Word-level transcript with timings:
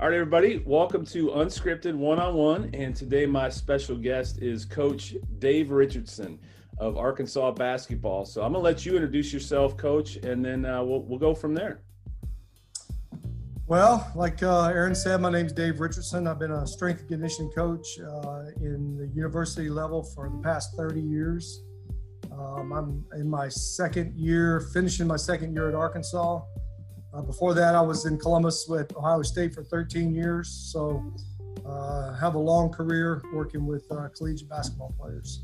All 0.00 0.08
right, 0.08 0.14
everybody, 0.14 0.62
welcome 0.64 1.04
to 1.04 1.26
Unscripted 1.26 1.94
One 1.94 2.18
on 2.18 2.34
One. 2.34 2.70
And 2.72 2.96
today, 2.96 3.26
my 3.26 3.50
special 3.50 3.98
guest 3.98 4.40
is 4.40 4.64
Coach 4.64 5.14
Dave 5.40 5.70
Richardson 5.70 6.38
of 6.78 6.96
Arkansas 6.96 7.50
basketball. 7.50 8.24
So 8.24 8.40
I'm 8.40 8.54
going 8.54 8.62
to 8.62 8.64
let 8.64 8.86
you 8.86 8.94
introduce 8.94 9.30
yourself, 9.30 9.76
Coach, 9.76 10.16
and 10.16 10.42
then 10.42 10.64
uh, 10.64 10.82
we'll, 10.82 11.02
we'll 11.02 11.18
go 11.18 11.34
from 11.34 11.52
there. 11.52 11.82
Well, 13.66 14.10
like 14.16 14.42
uh, 14.42 14.68
Aaron 14.68 14.94
said, 14.94 15.20
my 15.20 15.30
name 15.30 15.44
is 15.44 15.52
Dave 15.52 15.80
Richardson. 15.80 16.26
I've 16.26 16.38
been 16.38 16.52
a 16.52 16.66
strength 16.66 17.00
and 17.00 17.08
conditioning 17.10 17.52
coach 17.52 17.86
uh, 18.00 18.44
in 18.62 18.96
the 18.96 19.10
university 19.14 19.68
level 19.68 20.02
for 20.02 20.30
the 20.30 20.38
past 20.38 20.74
30 20.78 20.98
years. 20.98 21.60
Um, 22.32 22.72
I'm 22.72 23.04
in 23.20 23.28
my 23.28 23.50
second 23.50 24.16
year, 24.16 24.60
finishing 24.72 25.06
my 25.06 25.16
second 25.16 25.52
year 25.52 25.68
at 25.68 25.74
Arkansas. 25.74 26.40
Uh, 27.12 27.22
before 27.22 27.54
that, 27.54 27.74
I 27.74 27.80
was 27.80 28.06
in 28.06 28.18
Columbus 28.18 28.66
with 28.68 28.96
Ohio 28.96 29.22
State 29.22 29.52
for 29.52 29.64
13 29.64 30.14
years. 30.14 30.48
So, 30.48 31.02
uh, 31.66 32.14
have 32.14 32.36
a 32.36 32.38
long 32.38 32.70
career 32.70 33.22
working 33.32 33.66
with 33.66 33.90
uh, 33.90 34.08
collegiate 34.16 34.48
basketball 34.48 34.94
players. 34.98 35.42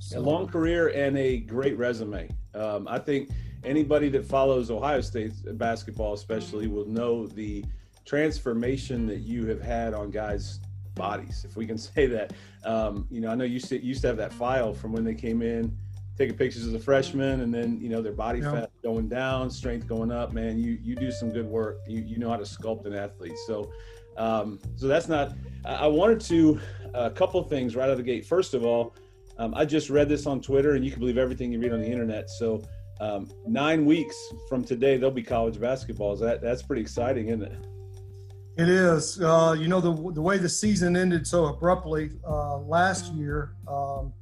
So, 0.00 0.18
a 0.18 0.20
long 0.20 0.48
career 0.48 0.88
and 0.88 1.16
a 1.16 1.38
great 1.38 1.78
resume. 1.78 2.28
Um, 2.54 2.88
I 2.88 2.98
think 2.98 3.30
anybody 3.64 4.08
that 4.08 4.24
follows 4.24 4.70
Ohio 4.70 5.00
State 5.00 5.32
basketball, 5.56 6.14
especially, 6.14 6.66
will 6.66 6.86
know 6.86 7.28
the 7.28 7.64
transformation 8.04 9.06
that 9.06 9.20
you 9.20 9.46
have 9.46 9.62
had 9.62 9.94
on 9.94 10.10
guys' 10.10 10.58
bodies, 10.96 11.44
if 11.48 11.56
we 11.56 11.64
can 11.64 11.78
say 11.78 12.06
that. 12.06 12.32
Um, 12.64 13.06
you 13.08 13.20
know, 13.20 13.30
I 13.30 13.36
know 13.36 13.44
you 13.44 13.60
used 13.82 14.02
to 14.02 14.06
have 14.08 14.16
that 14.16 14.32
file 14.32 14.74
from 14.74 14.92
when 14.92 15.04
they 15.04 15.14
came 15.14 15.42
in 15.42 15.76
taking 16.20 16.36
pictures 16.36 16.66
as 16.66 16.74
a 16.74 16.78
freshman 16.78 17.40
and 17.40 17.52
then 17.52 17.80
you 17.80 17.88
know 17.88 18.02
their 18.02 18.12
body 18.12 18.40
yeah. 18.40 18.52
fat 18.52 18.70
going 18.82 19.08
down 19.08 19.48
strength 19.48 19.86
going 19.86 20.12
up 20.12 20.34
man 20.34 20.58
you 20.58 20.78
you 20.82 20.94
do 20.94 21.10
some 21.10 21.30
good 21.30 21.46
work. 21.46 21.78
You 21.88 22.02
you 22.02 22.18
know 22.18 22.28
how 22.28 22.36
to 22.36 22.44
sculpt 22.44 22.84
an 22.84 22.92
athlete. 22.92 23.38
So 23.46 23.72
um, 24.18 24.58
so 24.76 24.86
that's 24.86 25.08
not 25.08 25.32
i 25.64 25.86
wanted 25.86 26.20
to 26.20 26.60
a 26.92 27.10
couple 27.10 27.42
things 27.44 27.74
right 27.74 27.84
out 27.84 27.92
of 27.92 27.96
the 27.96 28.02
gate. 28.02 28.26
First 28.26 28.52
of 28.52 28.64
all 28.66 28.94
um, 29.38 29.54
i 29.54 29.64
just 29.64 29.88
read 29.88 30.10
this 30.10 30.26
on 30.26 30.42
twitter 30.42 30.74
and 30.74 30.84
you 30.84 30.90
can 30.90 31.00
believe 31.00 31.16
everything 31.16 31.52
you 31.52 31.58
read 31.58 31.72
on 31.72 31.80
the 31.80 31.90
internet. 31.90 32.28
So 32.28 32.62
um, 33.00 33.30
nine 33.46 33.86
weeks 33.86 34.16
from 34.46 34.62
today 34.62 34.98
there'll 34.98 35.10
be 35.14 35.22
college 35.22 35.56
basketballs. 35.56 36.20
That 36.20 36.42
that's 36.42 36.62
pretty 36.62 36.82
exciting 36.82 37.28
isn't 37.28 37.44
it? 37.44 37.66
It 38.58 38.68
is. 38.68 39.18
Uh, 39.22 39.56
you 39.58 39.68
know 39.68 39.80
the, 39.80 39.94
the 40.12 40.20
way 40.20 40.36
the 40.36 40.50
season 40.50 40.98
ended 40.98 41.26
so 41.26 41.46
abruptly 41.46 42.10
uh, 42.28 42.58
last 42.58 43.10
year 43.14 43.54
um, 43.66 44.12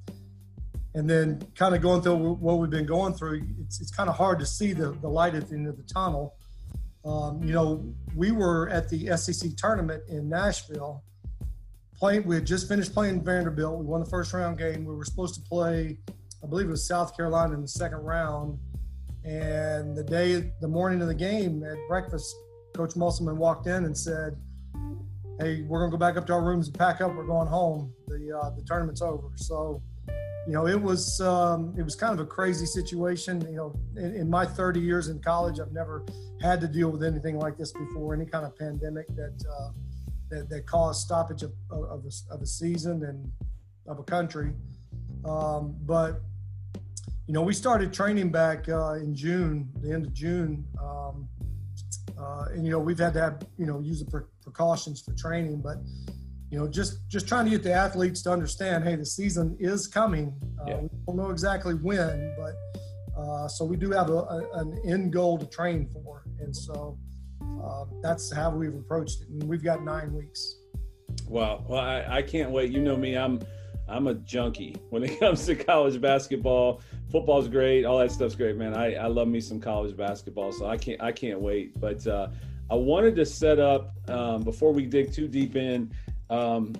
and 0.98 1.08
then 1.08 1.40
kind 1.54 1.76
of 1.76 1.80
going 1.80 2.02
through 2.02 2.16
what 2.16 2.58
we've 2.58 2.70
been 2.70 2.84
going 2.84 3.14
through, 3.14 3.40
it's, 3.60 3.80
it's 3.80 3.92
kind 3.92 4.08
of 4.08 4.16
hard 4.16 4.40
to 4.40 4.44
see 4.44 4.72
the, 4.72 4.90
the 5.00 5.06
light 5.08 5.36
at 5.36 5.48
the 5.48 5.54
end 5.54 5.68
of 5.68 5.76
the 5.76 5.84
tunnel. 5.84 6.34
Um, 7.04 7.40
you 7.40 7.52
know, 7.52 7.94
we 8.16 8.32
were 8.32 8.68
at 8.68 8.88
the 8.88 9.16
SEC 9.16 9.52
tournament 9.56 10.02
in 10.08 10.28
Nashville. 10.28 11.04
Playing, 11.96 12.26
we 12.26 12.34
had 12.34 12.44
just 12.44 12.66
finished 12.68 12.92
playing 12.92 13.22
Vanderbilt. 13.22 13.78
We 13.78 13.84
won 13.84 14.00
the 14.00 14.10
first 14.10 14.32
round 14.32 14.58
game. 14.58 14.84
We 14.84 14.92
were 14.92 15.04
supposed 15.04 15.36
to 15.36 15.40
play, 15.42 15.98
I 16.42 16.48
believe 16.48 16.66
it 16.66 16.70
was 16.70 16.84
South 16.84 17.16
Carolina 17.16 17.54
in 17.54 17.62
the 17.62 17.68
second 17.68 17.98
round. 17.98 18.58
And 19.24 19.96
the 19.96 20.02
day, 20.02 20.52
the 20.60 20.68
morning 20.68 21.00
of 21.00 21.06
the 21.06 21.14
game 21.14 21.62
at 21.62 21.76
breakfast, 21.86 22.34
Coach 22.74 22.96
Musselman 22.96 23.36
walked 23.36 23.68
in 23.68 23.84
and 23.84 23.96
said, 23.96 24.36
"Hey, 25.38 25.62
we're 25.62 25.78
gonna 25.78 25.92
go 25.92 25.96
back 25.96 26.16
up 26.16 26.26
to 26.26 26.32
our 26.32 26.42
rooms 26.42 26.66
and 26.66 26.76
pack 26.76 27.00
up. 27.00 27.14
We're 27.14 27.26
going 27.26 27.46
home. 27.46 27.92
The 28.08 28.36
uh, 28.36 28.50
the 28.50 28.62
tournament's 28.62 29.02
over." 29.02 29.28
So 29.36 29.82
you 30.48 30.54
know, 30.54 30.66
it 30.66 30.80
was 30.80 31.20
um, 31.20 31.74
it 31.76 31.82
was 31.82 31.94
kind 31.94 32.14
of 32.14 32.20
a 32.20 32.24
crazy 32.24 32.64
situation. 32.64 33.42
You 33.42 33.56
know, 33.56 33.80
in, 33.98 34.14
in, 34.14 34.30
my 34.30 34.46
30 34.46 34.80
years 34.80 35.08
in 35.08 35.18
college, 35.20 35.60
I've 35.60 35.72
never 35.72 36.06
had 36.40 36.58
to 36.62 36.66
deal 36.66 36.88
with 36.88 37.04
anything 37.04 37.38
like 37.38 37.58
this 37.58 37.70
before. 37.70 38.14
Any 38.14 38.24
kind 38.24 38.46
of 38.46 38.58
pandemic 38.58 39.08
that 39.08 39.44
uh, 39.46 39.68
that, 40.30 40.48
that, 40.48 40.66
caused 40.66 41.02
stoppage 41.02 41.42
of, 41.42 41.52
of, 41.70 42.02
a, 42.06 42.34
of 42.34 42.40
a 42.40 42.46
season 42.46 43.04
and 43.04 43.30
of 43.86 43.98
a 43.98 44.02
country. 44.02 44.54
Um, 45.26 45.76
but 45.82 46.22
you 47.26 47.34
know, 47.34 47.42
we 47.42 47.52
started 47.52 47.92
training 47.92 48.30
back 48.30 48.70
uh, 48.70 48.94
in 48.94 49.14
June, 49.14 49.68
the 49.82 49.92
end 49.92 50.06
of 50.06 50.14
June, 50.14 50.64
um, 50.82 51.28
uh, 52.18 52.46
and 52.52 52.64
you 52.64 52.70
know, 52.70 52.78
we've 52.78 52.98
had 52.98 53.12
to 53.12 53.20
have 53.20 53.46
you 53.58 53.66
know 53.66 53.80
use 53.80 54.02
the 54.02 54.24
precautions 54.42 55.02
for 55.02 55.12
training, 55.12 55.60
but 55.60 55.76
you 56.50 56.58
know, 56.58 56.66
just 56.66 57.06
just 57.08 57.28
trying 57.28 57.44
to 57.44 57.50
get 57.50 57.62
the 57.62 57.72
athletes 57.72 58.22
to 58.22 58.30
understand, 58.30 58.84
hey, 58.84 58.96
the 58.96 59.04
season 59.04 59.56
is 59.60 59.86
coming. 59.86 60.34
Uh, 60.60 60.64
yeah. 60.66 60.80
We 60.80 60.88
don't 61.06 61.16
know 61.16 61.30
exactly 61.30 61.74
when, 61.74 62.34
but 62.38 63.20
uh, 63.20 63.48
so 63.48 63.64
we 63.64 63.76
do 63.76 63.90
have 63.90 64.08
a, 64.08 64.18
a, 64.18 64.48
an 64.54 64.80
end 64.84 65.12
goal 65.12 65.36
to 65.38 65.46
train 65.46 65.88
for, 65.92 66.24
and 66.40 66.54
so 66.56 66.98
uh, 67.62 67.84
that's 68.02 68.32
how 68.32 68.50
we've 68.50 68.74
approached 68.74 69.22
it. 69.22 69.28
And 69.28 69.44
we've 69.44 69.62
got 69.62 69.84
nine 69.84 70.12
weeks. 70.14 70.56
Wow, 71.26 71.64
well, 71.68 71.80
I, 71.80 72.04
I 72.08 72.22
can't 72.22 72.50
wait. 72.50 72.70
You 72.70 72.80
know 72.80 72.96
me, 72.96 73.14
I'm 73.14 73.40
I'm 73.86 74.06
a 74.06 74.14
junkie 74.14 74.76
when 74.88 75.02
it 75.02 75.18
comes 75.20 75.44
to 75.46 75.54
college 75.54 76.00
basketball. 76.00 76.80
Football's 77.10 77.48
great, 77.48 77.84
all 77.84 77.98
that 77.98 78.12
stuff's 78.12 78.34
great, 78.34 78.56
man. 78.56 78.74
I, 78.74 78.94
I 78.94 79.06
love 79.06 79.28
me 79.28 79.40
some 79.40 79.60
college 79.60 79.96
basketball, 79.96 80.52
so 80.52 80.66
I 80.66 80.78
can't 80.78 81.02
I 81.02 81.12
can't 81.12 81.40
wait. 81.40 81.78
But 81.78 82.06
uh, 82.06 82.28
I 82.70 82.74
wanted 82.74 83.16
to 83.16 83.26
set 83.26 83.58
up 83.58 83.94
um, 84.08 84.42
before 84.42 84.72
we 84.72 84.86
dig 84.86 85.12
too 85.12 85.28
deep 85.28 85.56
in. 85.56 85.90
Um, 86.30 86.74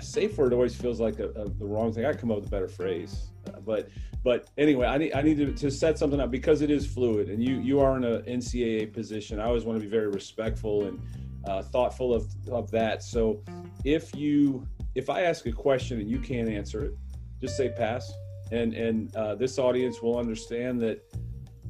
safe 0.00 0.36
word 0.36 0.52
always 0.52 0.74
feels 0.74 1.00
like 1.00 1.18
a, 1.18 1.28
a, 1.30 1.48
the 1.48 1.66
wrong 1.66 1.92
thing. 1.92 2.04
I 2.04 2.12
come 2.12 2.30
up 2.30 2.38
with 2.38 2.46
a 2.46 2.50
better 2.50 2.68
phrase, 2.68 3.30
uh, 3.48 3.60
but 3.60 3.88
but 4.22 4.48
anyway, 4.58 4.86
I 4.86 4.98
need 4.98 5.12
I 5.14 5.22
need 5.22 5.38
to, 5.38 5.52
to 5.52 5.70
set 5.70 5.98
something 5.98 6.20
up 6.20 6.30
because 6.30 6.62
it 6.62 6.70
is 6.70 6.86
fluid, 6.86 7.28
and 7.28 7.42
you 7.42 7.60
you 7.60 7.80
are 7.80 7.96
in 7.96 8.04
a 8.04 8.20
NCAA 8.20 8.92
position. 8.92 9.40
I 9.40 9.44
always 9.44 9.64
want 9.64 9.78
to 9.78 9.84
be 9.84 9.90
very 9.90 10.08
respectful 10.08 10.86
and 10.86 11.00
uh, 11.46 11.62
thoughtful 11.62 12.14
of 12.14 12.26
of 12.50 12.70
that. 12.70 13.02
So 13.02 13.42
if 13.84 14.14
you 14.14 14.66
if 14.94 15.08
I 15.08 15.22
ask 15.22 15.46
a 15.46 15.52
question 15.52 16.00
and 16.00 16.10
you 16.10 16.18
can't 16.18 16.48
answer 16.48 16.84
it, 16.84 16.94
just 17.40 17.56
say 17.56 17.70
pass, 17.70 18.12
and 18.52 18.74
and 18.74 19.14
uh, 19.16 19.34
this 19.34 19.58
audience 19.58 20.02
will 20.02 20.18
understand 20.18 20.80
that 20.82 21.00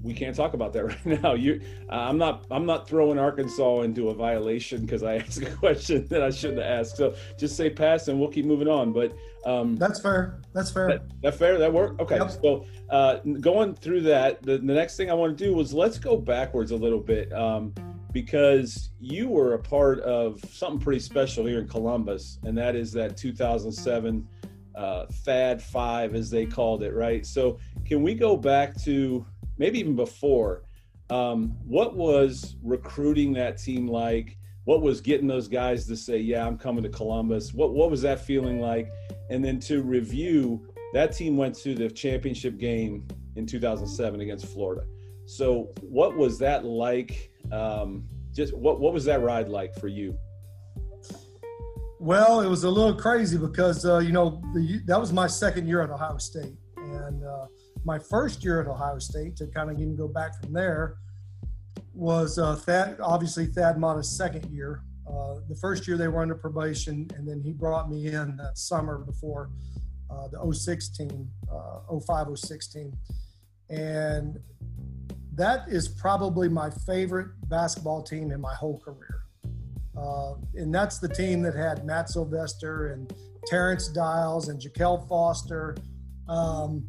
we 0.02 0.14
can't 0.14 0.34
talk 0.34 0.54
about 0.54 0.72
that 0.72 0.84
right 1.06 1.22
now. 1.22 1.34
You, 1.34 1.60
uh, 1.88 1.94
I'm 1.94 2.18
not, 2.18 2.46
I'm 2.50 2.66
not 2.66 2.88
throwing 2.88 3.18
Arkansas 3.18 3.82
into 3.82 4.08
a 4.08 4.14
violation 4.14 4.82
because 4.82 5.02
I 5.02 5.16
asked 5.18 5.42
a 5.42 5.50
question 5.50 6.06
that 6.08 6.22
I 6.22 6.30
shouldn't 6.30 6.60
have 6.60 6.80
asked. 6.80 6.96
So 6.96 7.14
just 7.38 7.56
say 7.56 7.70
pass, 7.70 8.08
and 8.08 8.18
we'll 8.18 8.30
keep 8.30 8.46
moving 8.46 8.68
on. 8.68 8.92
But 8.92 9.16
um, 9.44 9.76
that's 9.76 10.00
fair. 10.00 10.40
That's 10.52 10.70
fair. 10.70 10.88
That, 10.88 11.22
that 11.22 11.34
fair. 11.34 11.58
That 11.58 11.72
work. 11.72 12.00
Okay. 12.00 12.16
Yep. 12.16 12.30
So 12.30 12.66
uh, 12.90 13.16
going 13.40 13.74
through 13.74 14.02
that, 14.02 14.42
the, 14.42 14.58
the 14.58 14.74
next 14.74 14.96
thing 14.96 15.10
I 15.10 15.14
want 15.14 15.36
to 15.36 15.44
do 15.44 15.54
was 15.54 15.72
let's 15.72 15.98
go 15.98 16.16
backwards 16.16 16.70
a 16.70 16.76
little 16.76 17.00
bit 17.00 17.32
um, 17.32 17.74
because 18.12 18.90
you 18.98 19.28
were 19.28 19.54
a 19.54 19.58
part 19.58 20.00
of 20.00 20.40
something 20.50 20.80
pretty 20.80 21.00
special 21.00 21.46
here 21.46 21.60
in 21.60 21.68
Columbus, 21.68 22.38
and 22.44 22.56
that 22.58 22.74
is 22.74 22.92
that 22.92 23.16
2007 23.16 24.26
uh, 24.74 25.06
Thad 25.06 25.62
Five, 25.62 26.14
as 26.14 26.30
they 26.30 26.46
called 26.46 26.82
it, 26.82 26.94
right? 26.94 27.24
So 27.26 27.58
can 27.84 28.02
we 28.02 28.14
go 28.14 28.36
back 28.36 28.80
to 28.82 29.24
maybe 29.60 29.78
even 29.78 29.94
before. 29.94 30.64
Um, 31.10 31.56
what 31.64 31.94
was 31.94 32.56
recruiting 32.62 33.34
that 33.34 33.58
team 33.58 33.86
like? 33.86 34.38
What 34.64 34.80
was 34.80 35.00
getting 35.00 35.28
those 35.28 35.48
guys 35.48 35.86
to 35.86 35.96
say, 35.96 36.18
"Yeah, 36.18 36.46
I'm 36.46 36.56
coming 36.56 36.82
to 36.82 36.88
Columbus"? 36.88 37.54
What 37.54 37.74
what 37.74 37.90
was 37.90 38.02
that 38.02 38.20
feeling 38.24 38.60
like? 38.60 38.90
And 39.28 39.44
then 39.44 39.60
to 39.60 39.82
review, 39.82 40.66
that 40.94 41.12
team 41.12 41.36
went 41.36 41.54
to 41.56 41.74
the 41.74 41.88
championship 41.88 42.58
game 42.58 43.06
in 43.36 43.46
2007 43.46 44.20
against 44.20 44.46
Florida. 44.46 44.84
So, 45.26 45.72
what 45.82 46.16
was 46.16 46.38
that 46.38 46.64
like? 46.64 47.30
Um, 47.52 48.04
just 48.32 48.56
what 48.56 48.80
what 48.80 48.92
was 48.92 49.04
that 49.04 49.22
ride 49.22 49.48
like 49.48 49.74
for 49.74 49.88
you? 49.88 50.16
Well, 51.98 52.40
it 52.40 52.48
was 52.48 52.64
a 52.64 52.70
little 52.70 52.94
crazy 52.94 53.36
because 53.36 53.84
uh, 53.84 53.98
you 53.98 54.12
know 54.12 54.40
the, 54.54 54.80
that 54.86 54.98
was 54.98 55.12
my 55.12 55.26
second 55.26 55.66
year 55.66 55.82
at 55.82 55.90
Ohio 55.90 56.18
State, 56.18 56.56
and 56.76 57.24
uh, 57.24 57.46
my 57.84 57.98
first 57.98 58.44
year 58.44 58.60
at 58.60 58.66
Ohio 58.66 58.98
State 58.98 59.36
to 59.36 59.46
kind 59.46 59.70
of 59.70 59.78
even 59.78 59.96
go 59.96 60.08
back 60.08 60.40
from 60.40 60.52
there 60.52 60.96
was 61.94 62.38
uh, 62.38 62.56
Thad, 62.56 62.98
obviously 63.00 63.46
Thad 63.46 63.78
Matta's 63.78 64.16
second 64.16 64.50
year. 64.50 64.82
Uh, 65.08 65.36
the 65.48 65.56
first 65.56 65.88
year 65.88 65.96
they 65.96 66.08
were 66.08 66.22
under 66.22 66.34
probation, 66.34 67.08
and 67.16 67.26
then 67.26 67.40
he 67.40 67.52
brought 67.52 67.90
me 67.90 68.06
in 68.06 68.36
that 68.36 68.56
summer 68.56 68.98
before 68.98 69.50
uh, 70.10 70.28
the 70.28 70.52
06 70.52 70.88
team, 70.90 71.28
uh, 71.52 71.98
05 72.06 72.38
06 72.38 72.68
team. 72.68 72.92
And 73.68 74.38
that 75.34 75.68
is 75.68 75.88
probably 75.88 76.48
my 76.48 76.70
favorite 76.70 77.28
basketball 77.48 78.02
team 78.02 78.30
in 78.30 78.40
my 78.40 78.54
whole 78.54 78.78
career. 78.78 79.24
Uh, 79.96 80.34
and 80.54 80.74
that's 80.74 80.98
the 80.98 81.08
team 81.08 81.42
that 81.42 81.54
had 81.54 81.84
Matt 81.84 82.08
Sylvester 82.08 82.92
and 82.92 83.12
Terence 83.46 83.88
Dials 83.88 84.48
and 84.48 84.60
Je'Kel 84.60 85.08
Foster. 85.08 85.76
Um, 86.28 86.84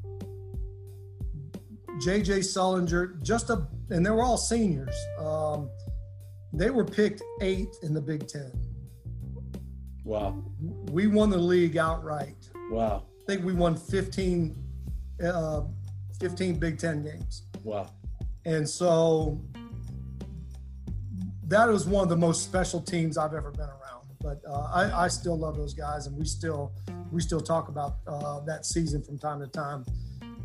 J.J. 2.02 2.40
Sullinger, 2.40 3.22
just 3.22 3.50
a, 3.50 3.68
and 3.90 4.06
they 4.06 4.10
were 4.10 4.24
all 4.24 4.38
seniors. 4.38 4.96
Um, 5.20 5.70
they 6.54 6.70
were 6.70 6.84
picked 6.84 7.22
eighth 7.42 7.84
in 7.84 7.94
the 7.94 8.02
Big 8.02 8.28
Ten. 8.28 8.52
Wow. 10.04 10.44
We 10.92 11.08
won 11.08 11.30
the 11.30 11.38
league 11.38 11.78
outright. 11.78 12.50
Wow. 12.72 13.04
I 13.22 13.26
think 13.26 13.46
we 13.46 13.54
won 13.54 13.76
15, 13.76 14.56
uh, 15.24 15.62
15 16.20 16.60
Big 16.60 16.80
Ten 16.80 17.04
games. 17.04 17.44
Wow. 17.64 17.92
And 18.46 18.68
so 18.68 19.40
that 21.48 21.68
was 21.68 21.86
one 21.86 22.04
of 22.04 22.10
the 22.10 22.18
most 22.18 22.44
special 22.44 22.82
teams 22.82 23.18
I've 23.18 23.34
ever 23.34 23.52
been 23.52 23.62
around. 23.62 24.08
But 24.22 24.42
uh, 24.48 24.72
I, 24.74 25.06
I 25.06 25.08
still 25.08 25.38
love 25.38 25.58
those 25.58 25.74
guys, 25.74 26.08
and 26.08 26.18
we 26.18 26.26
still 26.26 26.72
we 27.12 27.22
still 27.22 27.42
talk 27.42 27.70
about 27.70 27.98
uh, 28.08 28.40
that 28.42 28.66
season 28.66 29.04
from 29.04 29.18
time 29.18 29.40
to 29.40 29.48
time. 29.48 29.84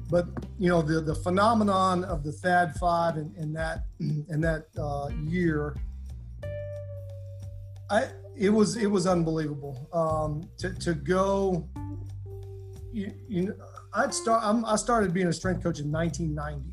But 0.09 0.27
you 0.59 0.69
know 0.69 0.83
the 0.83 1.01
the 1.01 1.15
phenomenon 1.15 2.05
of 2.05 2.23
the 2.23 2.33
Thad 2.33 2.75
Five 2.77 3.17
in, 3.17 3.35
in 3.37 3.53
that 3.55 3.85
in 4.01 4.41
that 4.41 4.67
uh, 4.79 5.09
year, 5.25 5.77
I 7.91 8.09
it 8.37 8.51
was 8.51 8.77
it 8.77 8.87
was 8.87 9.07
unbelievable 9.07 9.89
um, 9.93 10.49
to 10.59 10.73
to 10.75 10.95
go. 10.95 11.69
You, 12.93 13.13
you 13.29 13.43
know, 13.47 13.55
I'd 13.95 14.15
start. 14.15 14.43
I'm, 14.45 14.65
I 14.65 14.77
started 14.77 15.13
being 15.13 15.27
a 15.27 15.33
strength 15.33 15.63
coach 15.63 15.81
in 15.81 15.91
1990, 15.91 16.71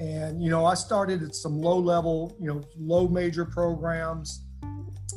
and 0.00 0.42
you 0.42 0.50
know 0.50 0.64
I 0.64 0.74
started 0.74 1.22
at 1.22 1.34
some 1.34 1.60
low 1.60 1.78
level, 1.78 2.36
you 2.40 2.48
know, 2.48 2.62
low 2.78 3.06
major 3.06 3.44
programs. 3.44 4.42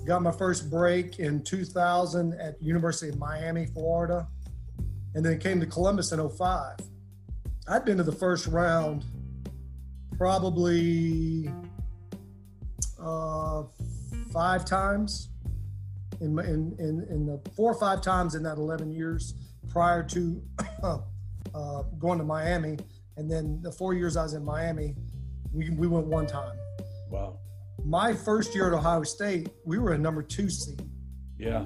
Got 0.05 0.21
my 0.21 0.31
first 0.31 0.69
break 0.69 1.19
in 1.19 1.43
2000 1.43 2.33
at 2.39 2.61
University 2.61 3.11
of 3.11 3.17
Miami, 3.17 3.65
Florida, 3.65 4.27
and 5.15 5.25
then 5.25 5.39
came 5.39 5.59
to 5.59 5.65
Columbus 5.65 6.11
in 6.11 6.29
05. 6.29 6.77
I'd 7.69 7.85
been 7.85 7.97
to 7.97 8.03
the 8.03 8.11
first 8.11 8.47
round 8.47 9.05
probably 10.17 11.51
uh, 12.99 13.63
five 14.33 14.65
times 14.65 15.29
in, 16.19 16.37
in, 16.39 16.75
in, 16.79 17.05
in, 17.11 17.25
the 17.27 17.39
four 17.55 17.71
or 17.71 17.79
five 17.79 18.01
times 18.01 18.33
in 18.33 18.41
that 18.41 18.57
11 18.57 18.91
years 18.91 19.35
prior 19.69 20.01
to 20.01 20.41
uh, 20.83 21.83
going 21.99 22.17
to 22.17 22.25
Miami. 22.25 22.77
And 23.17 23.29
then 23.29 23.61
the 23.61 23.71
four 23.71 23.93
years 23.93 24.17
I 24.17 24.23
was 24.23 24.33
in 24.33 24.43
Miami, 24.43 24.95
we, 25.53 25.69
we 25.69 25.85
went 25.85 26.07
one 26.07 26.25
time. 26.25 26.57
Wow. 27.11 27.37
My 27.85 28.15
first 28.15 28.55
year 28.55 28.67
at 28.67 28.73
Ohio 28.73 29.03
State, 29.03 29.49
we 29.63 29.77
were 29.77 29.93
a 29.93 29.97
number 29.97 30.23
two 30.23 30.49
seed. 30.49 30.81
Yeah. 31.37 31.65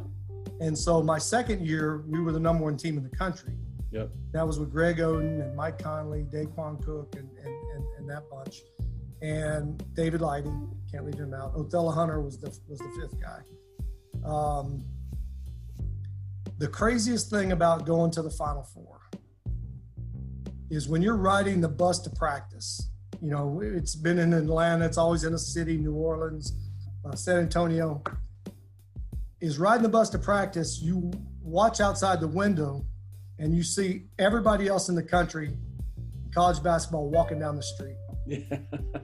And 0.59 0.77
so 0.77 1.01
my 1.01 1.17
second 1.17 1.65
year, 1.65 2.03
we 2.07 2.19
were 2.19 2.33
the 2.33 2.41
number 2.41 2.65
one 2.65 2.75
team 2.75 2.97
in 2.97 3.03
the 3.03 3.15
country. 3.15 3.53
Yep. 3.93 4.09
That 4.31 4.47
was 4.47 4.59
with 4.59 4.71
Greg 4.71 4.97
Oden 4.97 5.39
and 5.39 5.55
Mike 5.55 5.77
Conley, 5.77 6.23
Daequan 6.23 6.83
Cook, 6.83 7.15
and, 7.15 7.29
and, 7.37 7.55
and, 7.75 7.85
and 7.99 8.09
that 8.09 8.23
bunch. 8.27 8.61
And 9.21 9.83
David 9.93 10.19
Lighty, 10.19 10.51
can't 10.91 11.05
leave 11.05 11.19
him 11.19 11.33
out. 11.33 11.53
Othello 11.55 11.91
Hunter 11.91 12.19
was 12.19 12.39
the, 12.39 12.47
was 12.67 12.79
the 12.79 12.89
fifth 12.99 13.21
guy. 13.21 13.41
Um, 14.27 14.83
the 16.57 16.67
craziest 16.67 17.29
thing 17.29 17.51
about 17.51 17.85
going 17.85 18.09
to 18.11 18.23
the 18.23 18.31
Final 18.31 18.63
Four 18.63 18.99
is 20.71 20.89
when 20.89 21.03
you're 21.03 21.15
riding 21.15 21.61
the 21.61 21.69
bus 21.69 21.99
to 21.99 22.09
practice. 22.09 22.89
You 23.21 23.29
know, 23.29 23.61
it's 23.63 23.95
been 23.95 24.17
in 24.17 24.33
Atlanta, 24.33 24.85
it's 24.85 24.97
always 24.97 25.23
in 25.23 25.35
a 25.35 25.39
city, 25.39 25.77
New 25.77 25.93
Orleans, 25.93 26.51
uh, 27.05 27.15
San 27.15 27.37
Antonio. 27.37 28.01
Is 29.39 29.59
riding 29.59 29.83
the 29.83 29.89
bus 29.89 30.09
to 30.11 30.17
practice, 30.17 30.81
you 30.81 31.11
watch 31.41 31.79
outside 31.79 32.21
the 32.21 32.27
window 32.27 32.85
and 33.39 33.55
you 33.55 33.63
see 33.63 34.03
everybody 34.19 34.67
else 34.67 34.89
in 34.89 34.95
the 34.95 35.03
country, 35.03 35.51
college 36.33 36.61
basketball, 36.63 37.09
walking 37.09 37.39
down 37.39 37.55
the 37.55 37.63
street. 37.63 37.95
Yeah. 38.25 38.39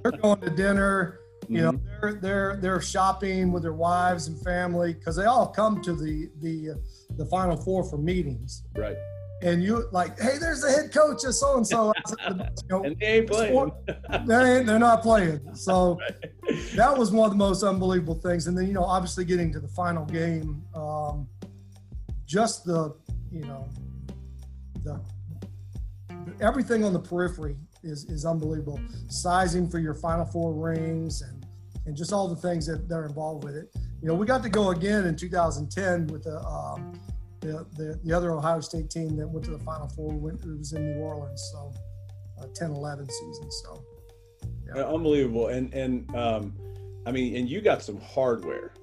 They're 0.04 0.12
going 0.14 0.42
to 0.42 0.50
dinner, 0.50 1.20
you 1.48 1.62
know, 1.62 1.72
mm-hmm. 1.74 2.02
they're 2.02 2.14
they're 2.14 2.58
they're 2.62 2.82
shopping 2.82 3.52
with 3.52 3.64
their 3.64 3.74
wives 3.74 4.28
and 4.28 4.42
family 4.44 4.94
because 4.94 5.16
they 5.16 5.26
all 5.26 5.48
come 5.48 5.82
to 5.82 5.94
the 5.94 6.30
the 6.42 6.76
the 7.18 7.26
Final 7.26 7.58
Four 7.58 7.84
for 7.84 7.98
meetings. 7.98 8.64
Right. 8.76 8.96
And 9.42 9.64
you 9.64 9.88
like, 9.92 10.20
hey, 10.20 10.38
there's 10.38 10.62
the 10.62 10.70
head 10.70 10.94
coach 10.94 11.24
of 11.24 11.34
so 11.34 11.58
and 11.58 11.66
so. 11.66 11.94
And 12.70 12.98
they 13.00 13.06
ain't 13.06 13.28
playing. 13.28 13.72
they 14.26 14.58
ain't, 14.58 14.66
they're 14.68 14.80
not 14.80 15.02
playing. 15.02 15.40
So 15.56 15.98
right. 16.44 16.76
that 16.76 16.98
was 16.98 17.12
one 17.12 17.26
of 17.26 17.32
the 17.32 17.38
most 17.38 17.64
unbelievable 17.64 18.16
things. 18.16 18.48
And 18.48 18.58
then 18.58 18.68
you 18.68 18.74
know, 18.74 18.84
obviously 18.84 19.24
getting 19.24 19.54
to 19.54 19.62
the 19.62 19.70
final 19.70 20.06
game, 20.06 20.62
um, 20.76 21.28
just 22.26 22.66
the 22.66 22.96
you 23.32 23.46
know, 23.46 23.68
the, 24.84 25.02
everything 26.42 26.84
on 26.84 26.94
the 26.94 27.00
periphery 27.00 27.56
is 27.84 28.06
is 28.06 28.26
unbelievable. 28.26 28.80
Sizing 29.08 29.70
for 29.70 29.80
your 29.80 29.94
Final 29.94 30.26
Four 30.26 30.54
rings 30.54 31.22
and 31.22 31.40
and 31.86 31.98
just 31.98 32.14
all 32.14 32.28
the 32.28 32.36
things 32.36 32.68
that, 32.68 32.92
are 32.92 33.06
involved 33.06 33.44
with 33.44 33.56
it. 33.56 33.76
You 34.02 34.08
know, 34.08 34.14
we 34.14 34.28
got 34.28 34.44
to 34.44 34.50
go 34.50 34.70
again 34.70 35.06
in 35.06 35.16
2010 35.16 36.08
with 36.08 36.24
the, 36.24 36.40
um, 36.46 36.94
the, 37.40 37.66
the, 37.76 38.00
the, 38.04 38.16
other 38.16 38.32
Ohio 38.32 38.62
State 38.62 38.92
team 38.92 39.18
that 39.18 39.28
went 39.28 39.44
to 39.46 39.52
the 39.52 39.60
Final 39.60 39.88
Four. 39.90 40.14
Went, 40.14 40.42
it 40.42 40.58
was 40.58 40.74
in 40.74 40.94
New 40.94 41.00
Orleans, 41.00 41.42
so 41.52 41.74
uh, 42.40 42.46
10 42.54 42.72
11 42.72 43.10
season. 43.10 43.52
So, 43.52 43.84
yeah. 44.68 44.84
unbelievable. 44.84 45.48
And, 45.48 45.74
and, 45.74 46.16
um, 46.16 46.54
I 47.08 47.12
mean, 47.12 47.36
and 47.36 47.50
you 47.50 47.60
got 47.60 47.82
some 47.82 48.00
hardware. 48.00 48.74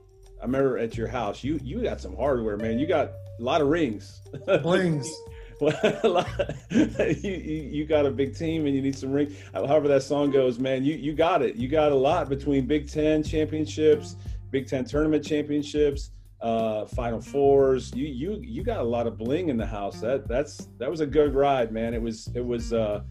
I 0.40 0.44
remember 0.44 0.76
at 0.76 0.96
your 0.96 1.08
house, 1.08 1.42
you 1.44 1.58
you 1.62 1.82
got 1.82 2.00
some 2.00 2.14
hardware, 2.14 2.56
man. 2.56 2.78
You 2.78 2.86
got 2.86 3.12
a 3.38 3.42
lot 3.42 3.60
of 3.62 3.68
rings. 3.68 4.20
Blings. 4.62 5.08
well, 5.60 6.26
you, 6.70 7.30
you 7.30 7.86
got 7.86 8.04
a 8.04 8.10
big 8.10 8.36
team 8.36 8.66
and 8.66 8.74
you 8.74 8.82
need 8.82 8.96
some 8.96 9.10
ring. 9.10 9.34
However 9.54 9.88
that 9.88 10.02
song 10.02 10.30
goes, 10.30 10.58
man, 10.58 10.84
you 10.84 10.94
you 10.94 11.14
got 11.14 11.40
it. 11.40 11.56
You 11.56 11.68
got 11.68 11.92
a 11.92 11.94
lot 11.94 12.28
between 12.28 12.66
Big 12.66 12.90
Ten 12.90 13.22
championships, 13.22 14.16
Big 14.50 14.68
Ten 14.68 14.84
tournament 14.84 15.24
championships, 15.24 16.10
uh, 16.42 16.84
Final 16.86 17.22
Fours. 17.22 17.90
You 17.94 18.06
you 18.06 18.38
you 18.42 18.62
got 18.62 18.80
a 18.80 18.84
lot 18.84 19.06
of 19.06 19.16
bling 19.16 19.48
in 19.48 19.56
the 19.56 19.66
house. 19.66 20.00
That 20.00 20.28
that's 20.28 20.68
that 20.78 20.90
was 20.90 21.00
a 21.00 21.06
good 21.06 21.34
ride, 21.34 21.72
man. 21.72 21.94
It 21.94 22.02
was 22.02 22.28
it 22.34 22.44
was 22.44 22.74
uh, 22.74 23.02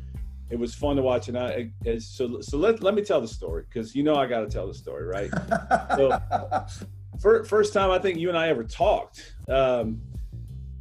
it 0.51 0.59
was 0.59 0.75
fun 0.75 0.97
to 0.97 1.01
watch. 1.01 1.27
And 1.27 1.37
I, 1.37 1.71
so 1.97 2.41
so 2.41 2.57
let 2.57 2.83
let 2.83 2.93
me 2.93 3.01
tell 3.01 3.21
the 3.21 3.27
story 3.27 3.63
because 3.67 3.95
you 3.95 4.03
know 4.03 4.15
I 4.15 4.27
got 4.27 4.41
to 4.41 4.47
tell 4.47 4.67
the 4.67 4.73
story, 4.75 5.05
right? 5.05 5.31
so, 7.19 7.43
first 7.43 7.73
time 7.73 7.89
I 7.89 7.97
think 7.97 8.19
you 8.19 8.29
and 8.29 8.37
I 8.37 8.49
ever 8.49 8.63
talked. 8.63 9.33
Um, 9.49 9.99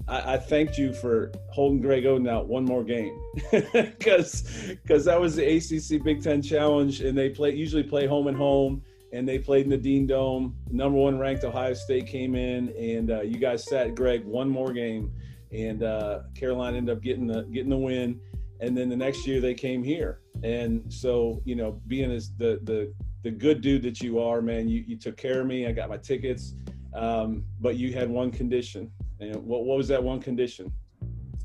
I, 0.06 0.34
I, 0.34 0.38
thanked 0.38 0.76
you 0.76 0.92
for 0.92 1.32
holding 1.50 1.80
Greg 1.80 2.04
Oden 2.04 2.28
out 2.28 2.46
one 2.46 2.64
more 2.64 2.84
game 2.84 3.18
because 3.50 4.42
because 4.82 5.04
that 5.06 5.18
was 5.18 5.36
the 5.36 5.56
ACC 5.56 6.02
Big 6.02 6.22
Ten 6.22 6.42
Challenge, 6.42 7.00
and 7.00 7.16
they 7.16 7.30
play 7.30 7.54
usually 7.54 7.82
play 7.82 8.06
home 8.06 8.26
and 8.26 8.36
home, 8.36 8.82
and 9.12 9.26
they 9.26 9.38
played 9.38 9.64
in 9.64 9.70
the 9.70 9.78
Dean 9.78 10.06
Dome. 10.06 10.56
Number 10.70 10.98
one 10.98 11.18
ranked 11.18 11.44
Ohio 11.44 11.74
State 11.74 12.06
came 12.06 12.34
in, 12.34 12.68
and 12.70 13.10
uh, 13.10 13.22
you 13.22 13.38
guys 13.38 13.64
sat 13.64 13.94
Greg 13.94 14.24
one 14.24 14.48
more 14.48 14.72
game, 14.72 15.12
and 15.52 15.82
uh, 15.82 16.20
Carolina 16.34 16.76
ended 16.76 16.96
up 16.96 17.02
getting 17.02 17.26
the 17.26 17.42
getting 17.44 17.70
the 17.70 17.76
win, 17.76 18.20
and 18.60 18.76
then 18.76 18.88
the 18.88 18.96
next 18.96 19.26
year 19.26 19.40
they 19.40 19.54
came 19.54 19.82
here, 19.82 20.20
and 20.42 20.92
so 20.92 21.40
you 21.44 21.56
know 21.56 21.80
being 21.86 22.10
as 22.10 22.30
the 22.36 22.60
the 22.64 22.92
the 23.22 23.30
good 23.30 23.62
dude 23.62 23.82
that 23.82 24.02
you 24.02 24.18
are, 24.18 24.42
man, 24.42 24.68
you 24.68 24.84
you 24.86 24.98
took 24.98 25.16
care 25.16 25.40
of 25.40 25.46
me. 25.46 25.66
I 25.66 25.72
got 25.72 25.88
my 25.88 25.96
tickets. 25.96 26.54
Um, 26.94 27.44
but 27.60 27.76
you 27.76 27.92
had 27.92 28.08
one 28.08 28.30
condition, 28.30 28.90
and 29.20 29.36
what, 29.36 29.64
what 29.64 29.76
was 29.76 29.88
that 29.88 30.02
one 30.02 30.20
condition? 30.20 30.72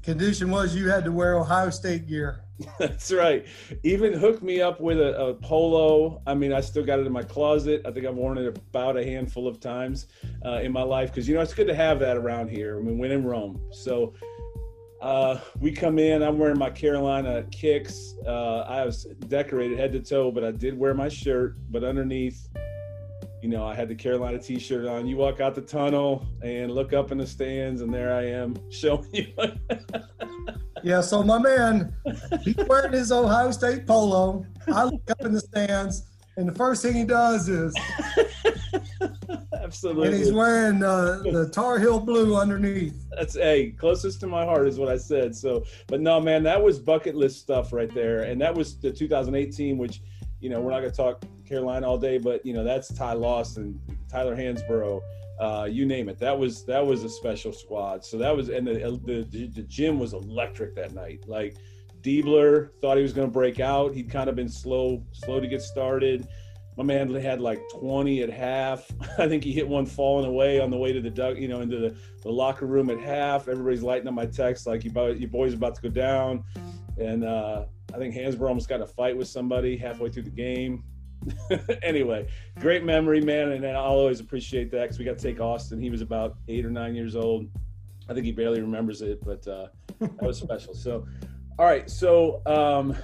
Condition 0.02 0.50
was 0.50 0.76
you 0.76 0.90
had 0.90 1.04
to 1.04 1.12
wear 1.12 1.38
Ohio 1.38 1.70
State 1.70 2.08
gear. 2.08 2.42
That's 2.80 3.12
right. 3.12 3.46
Even 3.84 4.14
hooked 4.14 4.42
me 4.42 4.62
up 4.62 4.80
with 4.80 5.00
a, 5.00 5.20
a, 5.20 5.34
polo. 5.34 6.22
I 6.26 6.34
mean, 6.34 6.54
I 6.54 6.62
still 6.62 6.86
got 6.86 7.00
it 7.00 7.06
in 7.06 7.12
my 7.12 7.24
closet. 7.24 7.82
I 7.86 7.92
think 7.92 8.06
I've 8.06 8.16
worn 8.16 8.38
it 8.38 8.48
about 8.48 8.98
a 8.98 9.04
handful 9.04 9.48
of 9.48 9.60
times 9.60 10.08
uh, 10.46 10.60
in 10.62 10.72
my 10.72 10.82
life 10.82 11.10
because 11.10 11.28
you 11.28 11.36
know 11.36 11.42
it's 11.42 11.54
good 11.54 11.68
to 11.68 11.76
have 11.76 12.00
that 12.00 12.18
around 12.18 12.50
here. 12.50 12.80
I 12.80 12.82
mean, 12.82 12.98
when 12.98 13.12
in 13.12 13.26
Rome. 13.26 13.62
So 13.72 14.14
uh, 15.02 15.40
we 15.60 15.72
come 15.72 16.00
in. 16.00 16.22
I'm 16.22 16.38
wearing 16.38 16.58
my 16.58 16.70
Carolina 16.70 17.44
kicks. 17.52 18.16
Uh, 18.26 18.62
I 18.62 18.86
was 18.86 19.06
decorated 19.28 19.78
head 19.78 19.92
to 19.94 20.00
toe, 20.02 20.32
but 20.32 20.44
I 20.44 20.52
did 20.52 20.78
wear 20.78 20.94
my 20.94 21.08
shirt. 21.08 21.56
But 21.70 21.84
underneath, 21.84 22.50
you 23.42 23.50
know, 23.50 23.66
I 23.66 23.74
had 23.74 23.88
the 23.88 23.96
Carolina 23.96 24.38
T-shirt 24.38 24.86
on. 24.86 25.08
You 25.08 25.18
walk 25.18 25.40
out 25.40 25.56
the 25.56 25.62
tunnel 25.62 26.26
and 26.42 26.72
look 26.72 26.94
up 26.94 27.12
in 27.12 27.18
the 27.18 27.28
stands, 27.28 27.82
and 27.82 27.94
there 27.94 28.14
I 28.14 28.26
am 28.26 28.56
showing 28.70 29.10
you. 29.14 29.34
yeah, 30.84 31.02
so 31.02 31.24
my 31.24 31.40
man, 31.40 31.94
he's 32.44 32.56
wearing 32.68 32.94
his 32.94 33.12
Ohio 33.12 33.52
State 33.52 33.88
polo. 33.88 34.46
I 34.68 34.84
look 34.84 35.10
up 35.10 35.22
in 35.22 35.34
the 35.34 35.40
stands, 35.40 36.04
and 36.38 36.48
the 36.48 36.54
first 36.54 36.82
thing 36.82 36.96
he 36.96 37.06
does 37.06 37.48
is, 37.48 37.74
absolutely, 39.54 40.08
and 40.08 40.18
he's 40.18 40.34
wearing 40.34 40.84
uh, 40.84 41.22
the 41.24 41.50
Tar 41.50 41.80
Heel 41.80 42.00
blue 42.00 42.36
underneath. 42.36 43.06
That's 43.18 43.38
a 43.38 43.42
hey, 43.42 43.72
closest 43.72 44.20
to 44.22 44.28
my 44.28 44.44
heart 44.44 44.68
is 44.68 44.78
what 44.78 44.90
I 44.90 44.98
said. 44.98 45.34
So, 45.34 45.64
but 45.88 46.02
no, 46.02 46.20
man, 46.20 46.44
that 46.44 46.62
was 46.62 46.78
bucket 46.78 47.16
list 47.16 47.40
stuff 47.40 47.72
right 47.72 47.94
there, 47.94 48.24
and 48.24 48.42
that 48.42 48.54
was 48.54 48.78
the 48.80 48.92
2018, 48.92 49.78
which 49.78 50.02
you 50.40 50.50
know, 50.50 50.62
we're 50.62 50.72
not 50.72 50.80
going 50.80 50.92
to 50.92 50.98
talk 50.98 51.24
Carolina 51.50 51.88
all 51.88 51.98
day, 51.98 52.18
but 52.18 52.46
you 52.46 52.54
know, 52.54 52.64
that's 52.64 52.94
Ty 52.94 53.14
Lawson, 53.14 53.82
Tyler 54.10 54.36
Hansbrough, 54.36 55.02
uh, 55.40 55.68
you 55.70 55.86
name 55.86 56.10
it. 56.10 56.20
That 56.20 56.38
was 56.38 56.64
that 56.66 56.86
was 56.86 57.04
a 57.04 57.10
special 57.10 57.52
squad. 57.52 58.06
So 58.06 58.18
that 58.18 58.36
was, 58.36 58.50
and 58.50 58.68
the 58.68 59.00
the, 59.32 59.48
the 59.48 59.64
gym 59.64 60.00
was 60.00 60.14
electric 60.14 60.76
that 60.76 60.94
night. 60.94 61.24
Like 61.28 61.58
Diebler 62.02 62.70
thought 62.82 62.98
he 62.98 63.04
was 63.04 63.14
going 63.14 63.28
to 63.28 63.32
break 63.32 63.60
out. 63.60 63.94
He'd 63.94 64.10
kind 64.10 64.30
of 64.30 64.36
been 64.36 64.50
slow 64.50 65.04
slow 65.12 65.40
to 65.40 65.48
get 65.48 65.62
started. 65.62 66.28
My 66.78 66.84
man 66.86 67.14
had 67.14 67.42
like 67.42 67.62
20 67.78 68.22
at 68.22 68.30
half. 68.30 68.90
I 69.18 69.28
think 69.28 69.44
he 69.44 69.52
hit 69.52 69.68
one 69.68 69.86
falling 69.86 70.26
away 70.26 70.62
on 70.62 70.70
the 70.70 70.78
way 70.78 70.94
to 70.94 71.02
the 71.02 71.10
duck, 71.10 71.38
you 71.38 71.50
know, 71.50 71.60
into 71.60 71.78
the, 71.78 71.96
the 72.22 72.32
locker 72.32 72.66
room 72.68 72.90
at 72.90 73.00
half. 73.00 73.50
Everybody's 73.50 73.84
lighting 73.84 74.08
up 74.08 74.14
my 74.14 74.26
text 74.26 74.66
like, 74.66 74.86
you, 74.86 74.92
your 75.14 75.30
boy's 75.30 75.54
about 75.54 75.76
to 75.76 75.82
go 75.82 75.90
down. 75.90 76.42
And 76.98 77.26
uh, 77.26 77.66
I 77.94 77.98
think 77.98 78.16
Hansbrough 78.16 78.48
almost 78.48 78.70
got 78.70 78.80
a 78.80 78.86
fight 78.86 79.18
with 79.18 79.28
somebody 79.28 79.76
halfway 79.76 80.10
through 80.10 80.24
the 80.24 80.30
game. 80.30 80.86
anyway, 81.84 82.28
great 82.60 82.84
memory, 82.84 83.22
man, 83.22 83.52
and 83.52 83.66
I'll 83.66 83.84
always 83.84 84.20
appreciate 84.20 84.72
that 84.72 84.84
because 84.84 85.00
we 85.00 85.06
got 85.06 85.18
to 85.18 85.24
take 85.24 85.40
Austin. 85.40 85.82
He 85.82 85.90
was 85.90 86.02
about 86.02 86.38
eight 86.48 86.66
or 86.66 86.72
nine 86.72 86.96
years 86.96 87.16
old. 87.16 87.48
I 88.08 88.14
think 88.14 88.26
he 88.26 88.32
barely 88.32 88.62
remembers 88.62 89.02
it, 89.02 89.24
but 89.24 89.48
uh, 89.48 89.68
that 90.00 90.22
was 90.22 90.38
special. 90.38 90.74
So, 90.74 91.06
all 91.58 91.66
right, 91.66 91.90
so 91.90 92.42
um, 92.46 92.96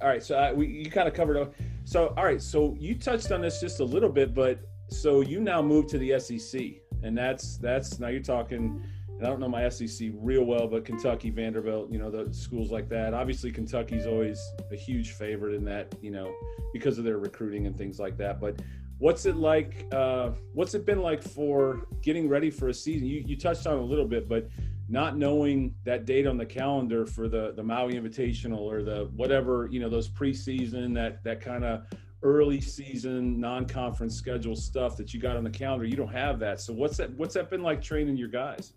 all 0.00 0.08
right, 0.08 0.22
so 0.22 0.36
I, 0.36 0.52
we 0.52 0.66
you 0.66 0.90
kind 0.90 1.08
of 1.08 1.14
covered. 1.14 1.36
up. 1.36 1.54
So 1.84 2.14
all 2.16 2.24
right, 2.24 2.42
so 2.42 2.76
you 2.78 2.94
touched 2.94 3.32
on 3.32 3.40
this 3.40 3.60
just 3.60 3.80
a 3.80 3.84
little 3.84 4.10
bit, 4.10 4.34
but 4.34 4.60
so 4.88 5.20
you 5.20 5.40
now 5.40 5.62
moved 5.62 5.88
to 5.90 5.98
the 5.98 6.18
SEC, 6.18 6.60
and 7.02 7.16
that's 7.16 7.56
that's 7.56 7.98
now 7.98 8.08
you're 8.08 8.20
talking 8.22 8.84
I 9.22 9.28
don't 9.28 9.40
know 9.40 9.48
my 9.48 9.68
SEC 9.68 10.10
real 10.14 10.44
well, 10.44 10.66
but 10.66 10.84
Kentucky, 10.84 11.30
Vanderbilt, 11.30 11.90
you 11.90 11.98
know, 11.98 12.10
the 12.10 12.32
schools 12.32 12.70
like 12.70 12.88
that. 12.90 13.14
Obviously, 13.14 13.50
Kentucky's 13.50 14.06
always 14.06 14.40
a 14.70 14.76
huge 14.76 15.12
favorite 15.12 15.54
in 15.54 15.64
that, 15.66 15.94
you 16.00 16.10
know, 16.10 16.34
because 16.72 16.98
of 16.98 17.04
their 17.04 17.18
recruiting 17.18 17.66
and 17.66 17.76
things 17.76 17.98
like 17.98 18.16
that. 18.18 18.40
But 18.40 18.60
what's 18.98 19.26
it 19.26 19.36
like? 19.36 19.86
Uh, 19.92 20.30
what's 20.54 20.74
it 20.74 20.84
been 20.86 21.00
like 21.00 21.22
for 21.22 21.86
getting 22.02 22.28
ready 22.28 22.50
for 22.50 22.68
a 22.68 22.74
season? 22.74 23.06
You, 23.06 23.22
you 23.26 23.36
touched 23.36 23.66
on 23.66 23.78
a 23.78 23.82
little 23.82 24.06
bit, 24.06 24.28
but 24.28 24.48
not 24.88 25.16
knowing 25.16 25.74
that 25.84 26.04
date 26.04 26.26
on 26.26 26.36
the 26.36 26.46
calendar 26.46 27.06
for 27.06 27.28
the 27.28 27.52
the 27.52 27.62
Maui 27.62 27.94
Invitational 27.94 28.60
or 28.60 28.82
the 28.82 29.10
whatever, 29.16 29.68
you 29.70 29.80
know, 29.80 29.88
those 29.88 30.08
preseason 30.08 30.94
that 30.94 31.22
that 31.24 31.40
kind 31.40 31.64
of 31.64 31.84
early 32.22 32.60
season 32.60 33.40
non-conference 33.40 34.14
schedule 34.14 34.54
stuff 34.54 34.96
that 34.96 35.12
you 35.12 35.20
got 35.20 35.36
on 35.36 35.42
the 35.42 35.50
calendar 35.50 35.84
you 35.84 35.96
don't 35.96 36.12
have 36.12 36.38
that 36.38 36.60
so 36.60 36.72
what's 36.72 36.96
that 36.96 37.10
what's 37.14 37.34
that 37.34 37.50
been 37.50 37.62
like 37.62 37.82
training 37.82 38.16
your 38.16 38.28
guys 38.28 38.74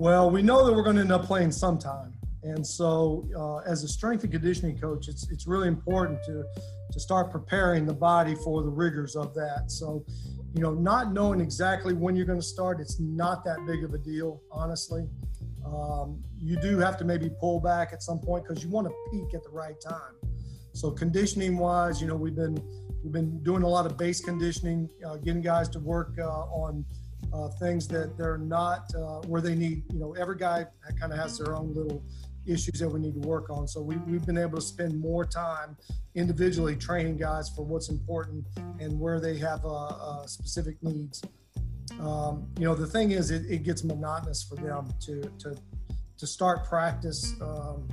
well, 0.00 0.30
we 0.30 0.40
know 0.40 0.64
that 0.64 0.72
we're 0.72 0.82
going 0.82 0.96
to 0.96 1.02
end 1.02 1.12
up 1.12 1.26
playing 1.26 1.52
sometime, 1.52 2.14
and 2.42 2.66
so 2.66 3.28
uh, 3.36 3.70
as 3.70 3.84
a 3.84 3.88
strength 3.88 4.22
and 4.24 4.32
conditioning 4.32 4.78
coach, 4.78 5.08
it's 5.08 5.30
it's 5.30 5.46
really 5.46 5.68
important 5.68 6.18
to 6.24 6.42
to 6.90 6.98
start 6.98 7.30
preparing 7.30 7.84
the 7.84 7.92
body 7.92 8.34
for 8.34 8.62
the 8.62 8.68
rigors 8.70 9.14
of 9.14 9.34
that. 9.34 9.64
So, 9.66 10.02
you 10.54 10.62
know, 10.62 10.72
not 10.72 11.12
knowing 11.12 11.42
exactly 11.42 11.92
when 11.92 12.16
you're 12.16 12.24
going 12.24 12.40
to 12.40 12.46
start, 12.46 12.80
it's 12.80 12.98
not 12.98 13.44
that 13.44 13.58
big 13.66 13.84
of 13.84 13.92
a 13.92 13.98
deal, 13.98 14.40
honestly. 14.50 15.06
Um, 15.66 16.24
you 16.34 16.56
do 16.56 16.78
have 16.78 16.96
to 16.96 17.04
maybe 17.04 17.28
pull 17.38 17.60
back 17.60 17.92
at 17.92 18.02
some 18.02 18.20
point 18.20 18.44
because 18.48 18.64
you 18.64 18.70
want 18.70 18.88
to 18.88 18.94
peak 19.12 19.34
at 19.34 19.44
the 19.44 19.50
right 19.50 19.78
time. 19.82 20.14
So, 20.72 20.90
conditioning 20.90 21.58
wise, 21.58 22.00
you 22.00 22.06
know, 22.06 22.16
we've 22.16 22.34
been 22.34 22.56
we've 23.04 23.12
been 23.12 23.42
doing 23.42 23.64
a 23.64 23.68
lot 23.68 23.84
of 23.84 23.98
base 23.98 24.22
conditioning, 24.22 24.88
uh, 25.06 25.16
getting 25.16 25.42
guys 25.42 25.68
to 25.68 25.78
work 25.78 26.14
uh, 26.18 26.24
on 26.24 26.86
uh, 27.32 27.48
things 27.48 27.86
that 27.88 28.16
they're 28.16 28.38
not 28.38 28.92
uh, 28.94 29.20
where 29.26 29.40
they 29.40 29.54
need. 29.54 29.82
You 29.92 30.00
know, 30.00 30.12
every 30.14 30.36
guy 30.36 30.66
kind 30.98 31.12
of 31.12 31.18
has 31.18 31.38
their 31.38 31.56
own 31.56 31.74
little 31.74 32.02
issues 32.46 32.80
that 32.80 32.88
we 32.88 33.00
need 33.00 33.20
to 33.20 33.28
work 33.28 33.50
on. 33.50 33.68
So 33.68 33.80
we, 33.80 33.96
we've 33.98 34.24
been 34.24 34.38
able 34.38 34.56
to 34.56 34.64
spend 34.64 34.98
more 34.98 35.24
time 35.24 35.76
individually 36.14 36.76
training 36.76 37.18
guys 37.18 37.50
for 37.50 37.64
what's 37.64 37.88
important 37.88 38.46
and 38.80 38.98
where 38.98 39.20
they 39.20 39.36
have 39.38 39.64
uh, 39.64 39.86
uh, 39.86 40.26
specific 40.26 40.76
needs. 40.82 41.22
Um, 42.00 42.48
you 42.58 42.64
know, 42.64 42.74
the 42.74 42.86
thing 42.86 43.10
is, 43.10 43.30
it, 43.30 43.44
it, 43.50 43.62
gets 43.62 43.84
monotonous 43.84 44.42
for 44.42 44.54
them 44.54 44.88
to 45.00 45.22
to 45.40 45.56
to 46.18 46.26
start 46.26 46.64
practice, 46.64 47.34
um, 47.40 47.88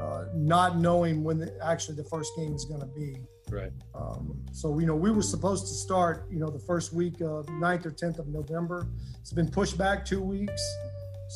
uh, 0.00 0.24
not 0.34 0.78
knowing 0.78 1.22
when 1.22 1.38
the, 1.38 1.56
actually 1.62 1.94
the 1.94 2.04
first 2.04 2.32
game 2.36 2.54
is 2.54 2.64
going 2.64 2.80
to 2.80 2.86
be. 2.86 3.16
Right. 3.50 3.72
Um, 3.94 4.36
so 4.52 4.78
you 4.78 4.86
know 4.86 4.96
we 4.96 5.10
were 5.10 5.22
supposed 5.22 5.66
to 5.66 5.74
start 5.74 6.26
you 6.30 6.38
know 6.38 6.50
the 6.50 6.58
first 6.58 6.92
week 6.92 7.20
of 7.20 7.46
9th 7.46 7.86
or 7.86 7.90
10th 7.90 8.18
of 8.18 8.28
November. 8.28 8.88
It's 9.20 9.32
been 9.32 9.50
pushed 9.50 9.76
back 9.76 10.04
two 10.04 10.22
weeks. 10.22 10.62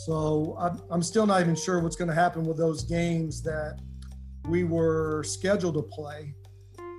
So 0.06 0.56
I'm, 0.58 0.80
I'm 0.90 1.02
still 1.02 1.26
not 1.26 1.40
even 1.40 1.54
sure 1.54 1.80
what's 1.80 1.96
going 1.96 2.08
to 2.08 2.14
happen 2.14 2.44
with 2.44 2.56
those 2.56 2.84
games 2.84 3.42
that 3.42 3.80
we 4.48 4.64
were 4.64 5.24
scheduled 5.24 5.74
to 5.74 5.82
play 5.82 6.34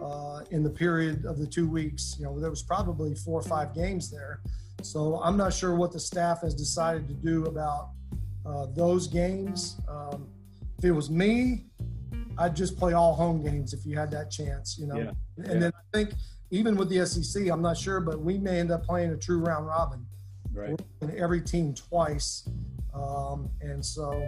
uh, 0.04 0.42
in 0.52 0.64
the 0.64 0.70
period 0.70 1.26
of 1.26 1.38
the 1.38 1.48
two 1.48 1.68
weeks. 1.68 2.16
You 2.20 2.26
know 2.26 2.40
there 2.40 2.50
was 2.50 2.64
probably 2.64 3.16
four 3.16 3.40
or 3.40 3.44
five 3.44 3.74
games 3.74 4.12
there. 4.12 4.42
So 4.82 5.20
I'm 5.24 5.38
not 5.38 5.54
sure 5.54 5.76
what 5.76 5.92
the 5.92 6.00
staff 6.00 6.42
has 6.42 6.54
decided 6.54 7.08
to 7.10 7.14
do 7.14 7.46
about 7.46 7.90
uh, 8.46 8.68
those 8.76 9.08
games. 9.08 9.80
Um, 9.88 10.28
if 10.78 10.86
it 10.86 10.92
was 10.92 11.10
me, 11.10 11.66
I'd 12.40 12.56
just 12.56 12.78
play 12.78 12.94
all 12.94 13.14
home 13.14 13.44
games 13.44 13.74
if 13.74 13.86
you 13.86 13.98
had 13.98 14.10
that 14.12 14.32
chance, 14.32 14.78
you 14.80 14.88
know. 14.88 14.96
Yeah. 14.96 15.12
And 15.38 15.48
yeah. 15.48 15.60
then 15.60 15.72
I 15.76 15.98
think 15.98 16.14
even 16.52 16.76
with 16.78 16.90
the 16.90 17.06
SEC, 17.06 17.50
I'm 17.50 17.62
not 17.62 17.78
sure, 17.78 18.00
but 18.00 18.20
we 18.22 18.38
may 18.38 18.60
end 18.60 18.72
up 18.72 18.86
playing 18.86 19.12
a 19.12 19.18
true 19.18 19.40
round 19.40 19.68
robin. 19.68 20.06
Right. 20.54 20.80
In 21.02 21.16
every 21.18 21.42
team 21.42 21.74
twice, 21.76 22.50
um, 22.94 23.50
and 23.62 23.86
so 23.86 24.28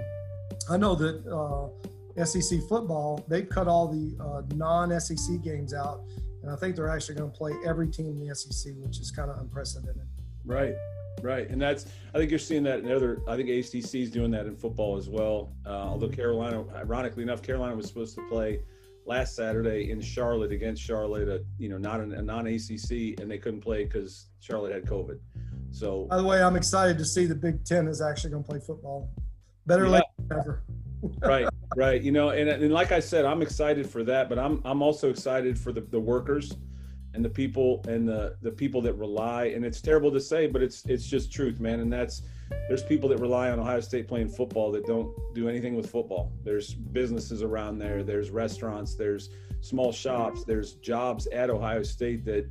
I 0.70 0.77
know 0.77 0.94
that 0.96 1.25
uh, 1.25 2.25
SEC 2.25 2.60
football 2.70 3.25
they've 3.27 3.50
cut 3.50 3.68
all 3.68 3.88
the 3.88 4.15
uh, 4.24 4.44
non-SEC 4.56 5.41
games 5.41 5.74
out, 5.74 6.03
and 6.44 6.51
I 6.51 6.56
think 6.56 6.75
they're 6.75 6.89
actually 6.89 7.15
going 7.15 7.32
to 7.32 7.38
play 7.38 7.53
every 7.65 7.88
team 7.88 8.08
in 8.08 8.27
the 8.27 8.36
SEC, 8.36 8.74
which 8.77 9.00
is 9.00 9.10
kind 9.10 9.32
of 9.32 9.39
unprecedented. 9.39 10.08
Right. 10.46 10.75
Right, 11.22 11.50
and 11.50 11.62
that's 11.62 11.86
I 12.15 12.18
think 12.18 12.32
you're 12.32 12.39
seeing 12.39 12.63
that 12.63 12.80
in 12.80 12.91
other. 12.91 13.22
I 13.27 13.36
think 13.36 13.50
ACC 13.50 13.96
is 13.96 14.10
doing 14.10 14.32
that 14.32 14.46
in 14.48 14.56
football 14.56 14.98
as 14.98 15.08
well. 15.08 15.53
Uh, 15.65 15.70
although 15.70 16.10
Carolina, 16.10 16.65
ironically 16.75 17.24
enough, 17.24 17.41
Carolina 17.44 17.75
was 17.75 17.88
supposed 17.88 18.15
to 18.15 18.27
play 18.27 18.62
last 19.06 19.36
Saturday 19.36 19.91
in 19.91 20.01
Charlotte 20.01 20.51
against 20.51 20.82
Charlotte, 20.82 21.27
a, 21.27 21.44
you 21.58 21.70
know, 21.70 21.77
not 21.77 22.00
a, 22.00 22.03
a 22.03 22.22
non-ACC, 22.22 23.20
and 23.20 23.30
they 23.30 23.38
couldn't 23.38 23.62
play 23.62 23.84
because 23.84 24.27
Charlotte 24.39 24.74
had 24.74 24.86
COVID. 24.86 25.20
So, 25.72 26.06
by 26.06 26.18
the 26.18 26.24
way, 26.24 26.41
I'm 26.41 26.56
excited 26.56 26.98
to 26.98 27.06
see 27.06 27.25
the 27.25 27.36
Big 27.36 27.63
Ten 27.63 27.88
is 27.88 28.01
actually 28.01 28.32
going 28.32 28.44
to 28.44 28.50
play 28.50 28.60
football. 28.60 29.10
Better 29.65 29.86
yeah. 29.86 29.91
late 29.91 30.03
than 30.18 30.38
never. 30.38 30.63
right, 31.22 31.48
right. 31.75 32.01
You 32.01 32.12
know, 32.12 32.30
and, 32.30 32.50
and 32.50 32.72
like 32.72 32.91
I 32.91 33.00
said, 33.00 33.25
I'm 33.25 33.41
excited 33.41 33.89
for 33.89 34.03
that, 34.03 34.30
but 34.30 34.38
I'm 34.38 34.62
I'm 34.65 34.82
also 34.82 35.10
excited 35.10 35.58
for 35.58 35.72
the, 35.72 35.82
the 35.82 36.00
workers 36.00 36.53
and 37.13 37.24
the 37.25 37.30
people 37.30 37.84
and 37.88 38.08
the 38.08 38.36
the 38.41 38.51
people 38.51 38.82
that 38.82 38.94
rely 38.94 39.46
and 39.46 39.65
it's 39.65 39.82
terrible 39.82 40.12
to 40.12 40.20
say 40.20 40.48
but 40.48 40.62
it's 40.62 40.86
it's 40.86 41.06
just 41.06 41.32
truth 41.32 41.60
man. 41.60 41.80
And 41.80 41.91
that's 41.91 42.24
there's 42.68 42.84
people 42.84 43.10
that 43.10 43.20
rely 43.20 43.50
on 43.50 43.60
ohio 43.60 43.80
state 43.80 44.08
playing 44.08 44.30
football 44.30 44.72
that 44.72 44.86
don't 44.86 45.13
do 45.34 45.50
anything 45.50 45.75
with 45.75 45.89
football. 45.89 46.32
There's 46.44 46.74
businesses 46.74 47.41
around 47.41 47.80
there 47.80 48.03
there's 48.03 48.30
restaurants 48.30 48.96
there's 48.96 49.30
small 49.62 49.91
shops 49.91 50.44
there's 50.44 50.74
jobs 50.75 51.27
at 51.27 51.50
ohio 51.50 51.84
state 51.84 52.25
that 52.25 52.50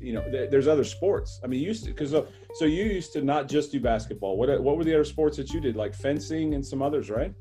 you 0.00 0.12
know 0.14 0.24
there's 0.30 0.66
other 0.66 0.84
sports. 0.84 1.40
I 1.44 1.46
mean 1.46 1.60
you 1.60 1.66
used 1.66 1.84
to 1.84 1.90
because 1.90 2.10
so, 2.10 2.26
so 2.54 2.64
you 2.64 2.84
used 2.84 3.12
to 3.12 3.22
not 3.22 3.48
just 3.48 3.70
do 3.70 3.80
basketball. 3.80 4.36
What 4.36 4.60
what 4.62 4.76
were 4.76 4.84
the 4.84 4.94
other 4.94 5.04
sports 5.04 5.36
that 5.36 5.52
you 5.52 5.60
did? 5.60 5.76
Like 5.76 5.94
fencing 5.94 6.54
and 6.54 6.66
some 6.66 6.82
others 6.82 7.10
right? 7.10 7.32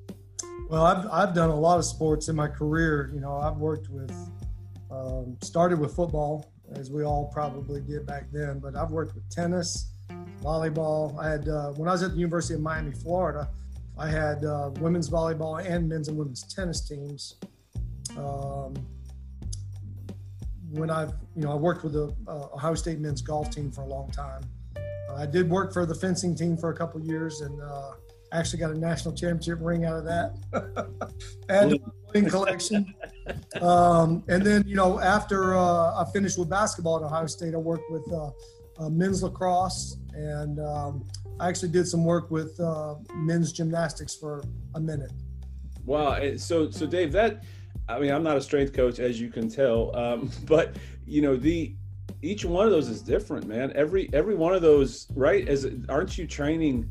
Well 0.69 0.85
i've, 0.85 1.07
I've 1.11 1.33
done 1.33 1.49
a 1.49 1.59
lot 1.59 1.79
of 1.79 1.85
sports 1.85 2.27
in 2.29 2.35
my 2.35 2.47
career. 2.47 3.11
You 3.13 3.21
know 3.21 3.37
i've 3.37 3.57
worked 3.57 3.89
with 3.89 4.13
um, 4.91 5.37
started 5.41 5.79
with 5.79 5.95
football 5.95 6.51
as 6.75 6.91
we 6.91 7.03
all 7.03 7.29
probably 7.33 7.81
did 7.81 8.05
back 8.05 8.25
then. 8.31 8.59
But 8.59 8.75
I've 8.75 8.91
worked 8.91 9.15
with 9.15 9.29
tennis, 9.29 9.91
volleyball. 10.41 11.17
I 11.19 11.29
had 11.29 11.47
uh, 11.47 11.71
when 11.73 11.87
I 11.87 11.91
was 11.91 12.03
at 12.03 12.11
the 12.11 12.17
University 12.17 12.55
of 12.55 12.61
Miami, 12.61 12.91
Florida, 12.91 13.49
I 13.97 14.07
had 14.07 14.45
uh, 14.45 14.71
women's 14.79 15.09
volleyball 15.09 15.63
and 15.63 15.87
men's 15.89 16.07
and 16.07 16.17
women's 16.17 16.43
tennis 16.43 16.87
teams. 16.87 17.35
Um, 18.17 18.73
when 20.71 20.89
I've 20.89 21.13
you 21.35 21.43
know 21.43 21.51
I 21.51 21.55
worked 21.55 21.83
with 21.83 21.93
the 21.93 22.13
uh, 22.27 22.47
Ohio 22.53 22.75
State 22.75 22.99
men's 22.99 23.21
golf 23.21 23.49
team 23.51 23.71
for 23.71 23.81
a 23.81 23.87
long 23.87 24.09
time. 24.11 24.43
I 25.15 25.25
did 25.25 25.49
work 25.49 25.73
for 25.73 25.85
the 25.85 25.95
fencing 25.95 26.35
team 26.35 26.55
for 26.55 26.69
a 26.69 26.75
couple 26.75 27.01
years 27.01 27.41
and 27.41 27.61
uh, 27.61 27.91
actually 28.31 28.59
got 28.59 28.71
a 28.71 28.77
national 28.77 29.13
championship 29.15 29.59
ring 29.61 29.85
out 29.85 29.97
of 29.97 30.05
that. 30.05 30.35
and 31.49 31.79
ring 32.13 32.29
collection. 32.29 32.93
Um, 33.61 34.23
and 34.27 34.45
then, 34.45 34.63
you 34.67 34.75
know, 34.75 34.99
after 34.99 35.55
uh, 35.55 36.01
I 36.01 36.05
finished 36.11 36.37
with 36.37 36.49
basketball 36.49 36.97
at 36.97 37.03
Ohio 37.03 37.27
State, 37.27 37.53
I 37.53 37.57
worked 37.57 37.89
with 37.91 38.11
uh, 38.11 38.31
uh, 38.79 38.89
men's 38.89 39.23
lacrosse, 39.23 39.97
and 40.13 40.59
um, 40.59 41.07
I 41.39 41.49
actually 41.49 41.69
did 41.69 41.87
some 41.87 42.05
work 42.05 42.31
with 42.31 42.59
uh, 42.59 42.95
men's 43.15 43.51
gymnastics 43.51 44.15
for 44.15 44.43
a 44.75 44.79
minute. 44.79 45.11
Wow! 45.85 46.35
So, 46.37 46.69
so 46.69 46.85
Dave, 46.85 47.11
that 47.13 47.43
I 47.89 47.99
mean, 47.99 48.11
I'm 48.11 48.23
not 48.23 48.37
a 48.37 48.41
strength 48.41 48.73
coach, 48.73 48.99
as 48.99 49.19
you 49.19 49.29
can 49.29 49.49
tell, 49.49 49.95
um, 49.95 50.31
but 50.45 50.75
you 51.05 51.21
know, 51.21 51.35
the 51.35 51.75
each 52.21 52.45
one 52.45 52.65
of 52.65 52.71
those 52.71 52.87
is 52.87 53.01
different, 53.01 53.47
man. 53.47 53.71
Every 53.75 54.09
every 54.13 54.35
one 54.35 54.53
of 54.53 54.61
those, 54.61 55.07
right? 55.15 55.47
As 55.47 55.67
aren't 55.89 56.17
you 56.17 56.27
training? 56.27 56.89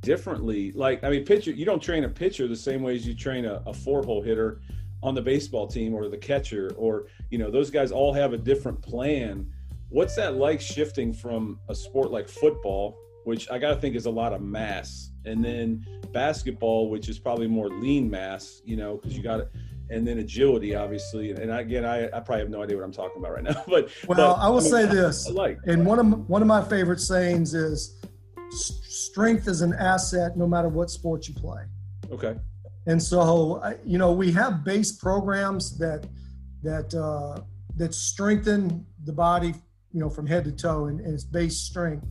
Differently. 0.00 0.72
Like, 0.72 1.04
I 1.04 1.10
mean, 1.10 1.24
pitcher, 1.24 1.50
you 1.50 1.64
don't 1.64 1.82
train 1.82 2.04
a 2.04 2.08
pitcher 2.08 2.48
the 2.48 2.56
same 2.56 2.82
way 2.82 2.94
as 2.96 3.06
you 3.06 3.14
train 3.14 3.44
a, 3.44 3.62
a 3.66 3.74
four 3.74 4.02
hole 4.02 4.22
hitter 4.22 4.60
on 5.02 5.14
the 5.14 5.22
baseball 5.22 5.66
team 5.66 5.94
or 5.94 6.08
the 6.08 6.16
catcher, 6.16 6.72
or, 6.76 7.06
you 7.30 7.38
know, 7.38 7.50
those 7.50 7.70
guys 7.70 7.90
all 7.90 8.12
have 8.12 8.32
a 8.32 8.38
different 8.38 8.80
plan. 8.82 9.50
What's 9.88 10.14
that 10.16 10.36
like 10.36 10.60
shifting 10.60 11.12
from 11.12 11.58
a 11.68 11.74
sport 11.74 12.10
like 12.10 12.28
football, 12.28 12.98
which 13.24 13.50
I 13.50 13.58
got 13.58 13.74
to 13.74 13.80
think 13.80 13.96
is 13.96 14.06
a 14.06 14.10
lot 14.10 14.32
of 14.32 14.42
mass, 14.42 15.10
and 15.24 15.44
then 15.44 15.86
basketball, 16.12 16.90
which 16.90 17.08
is 17.08 17.18
probably 17.18 17.46
more 17.46 17.68
lean 17.68 18.10
mass, 18.10 18.62
you 18.64 18.76
know, 18.76 18.96
because 18.96 19.16
you 19.16 19.22
got 19.22 19.40
it 19.40 19.50
and 19.90 20.06
then 20.06 20.18
agility, 20.18 20.74
obviously. 20.74 21.32
And 21.32 21.50
again, 21.50 21.84
I, 21.84 22.06
I 22.06 22.20
probably 22.20 22.38
have 22.38 22.50
no 22.50 22.62
idea 22.62 22.76
what 22.76 22.84
I'm 22.84 22.92
talking 22.92 23.18
about 23.18 23.32
right 23.34 23.42
now. 23.42 23.62
But 23.66 23.90
well, 24.06 24.16
but, 24.16 24.40
I 24.40 24.48
will 24.48 24.58
I 24.58 24.60
mean, 24.60 24.70
say 24.70 24.86
this. 24.86 25.28
like, 25.28 25.58
and 25.66 25.84
one 25.84 25.98
of 25.98 26.28
one 26.28 26.42
of 26.42 26.48
my 26.48 26.62
favorite 26.62 27.00
sayings 27.00 27.54
is, 27.54 28.00
strength 29.06 29.48
is 29.48 29.60
an 29.60 29.74
asset 29.74 30.36
no 30.36 30.46
matter 30.46 30.68
what 30.68 30.90
sport 30.90 31.28
you 31.28 31.34
play. 31.34 31.62
Okay. 32.10 32.36
And 32.86 33.02
so, 33.02 33.62
you 33.84 33.98
know, 33.98 34.12
we 34.12 34.32
have 34.32 34.64
base 34.64 34.92
programs 34.92 35.78
that 35.78 36.06
that 36.62 36.94
uh, 36.94 37.42
that 37.76 37.94
strengthen 37.94 38.86
the 39.04 39.12
body, 39.12 39.54
you 39.92 40.00
know, 40.00 40.10
from 40.10 40.26
head 40.26 40.44
to 40.44 40.52
toe 40.52 40.86
and, 40.86 41.00
and 41.00 41.14
it's 41.14 41.24
base 41.24 41.58
strength. 41.58 42.06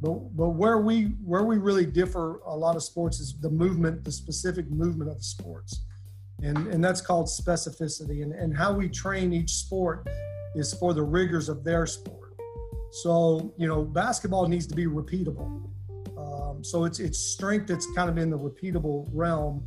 But 0.00 0.14
but 0.36 0.50
where 0.50 0.78
we 0.78 1.04
where 1.24 1.44
we 1.44 1.58
really 1.58 1.86
differ 1.86 2.40
a 2.46 2.56
lot 2.56 2.76
of 2.76 2.82
sports 2.82 3.20
is 3.20 3.38
the 3.40 3.50
movement, 3.50 4.04
the 4.04 4.12
specific 4.12 4.70
movement 4.70 5.10
of 5.10 5.18
the 5.18 5.24
sports. 5.24 5.82
And 6.42 6.58
and 6.68 6.82
that's 6.84 7.00
called 7.00 7.26
specificity. 7.26 8.22
And, 8.22 8.32
and 8.32 8.56
how 8.56 8.72
we 8.72 8.88
train 8.88 9.32
each 9.32 9.50
sport 9.50 10.08
is 10.54 10.72
for 10.74 10.94
the 10.94 11.02
rigors 11.02 11.48
of 11.48 11.62
their 11.64 11.86
sport. 11.86 12.34
So, 13.02 13.52
you 13.58 13.68
know, 13.68 13.84
basketball 13.84 14.48
needs 14.48 14.66
to 14.68 14.74
be 14.74 14.86
repeatable. 14.86 15.68
Um, 16.46 16.62
so 16.62 16.84
it's 16.84 17.00
it's 17.00 17.18
strength 17.18 17.66
that's 17.68 17.86
kind 17.94 18.08
of 18.08 18.18
in 18.18 18.30
the 18.30 18.38
repeatable 18.38 19.08
realm. 19.12 19.64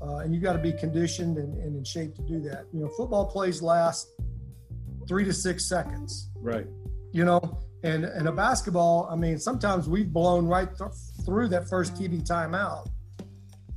Uh, 0.00 0.18
and 0.18 0.34
you 0.34 0.40
got 0.40 0.52
to 0.52 0.58
be 0.58 0.72
conditioned 0.72 1.38
and, 1.38 1.56
and 1.56 1.74
in 1.74 1.84
shape 1.84 2.14
to 2.14 2.22
do 2.22 2.38
that. 2.40 2.66
You 2.72 2.80
know, 2.80 2.88
football 2.96 3.26
plays 3.26 3.62
last 3.62 4.08
three 5.08 5.24
to 5.24 5.32
six 5.32 5.66
seconds. 5.66 6.30
Right. 6.36 6.66
You 7.12 7.24
know, 7.24 7.58
and 7.82 8.04
and 8.04 8.28
a 8.28 8.32
basketball, 8.32 9.08
I 9.10 9.16
mean, 9.16 9.38
sometimes 9.38 9.88
we've 9.88 10.12
blown 10.12 10.46
right 10.46 10.68
th- 10.76 10.90
through 11.24 11.48
that 11.48 11.68
first 11.68 11.94
TV 11.94 12.26
timeout, 12.26 12.88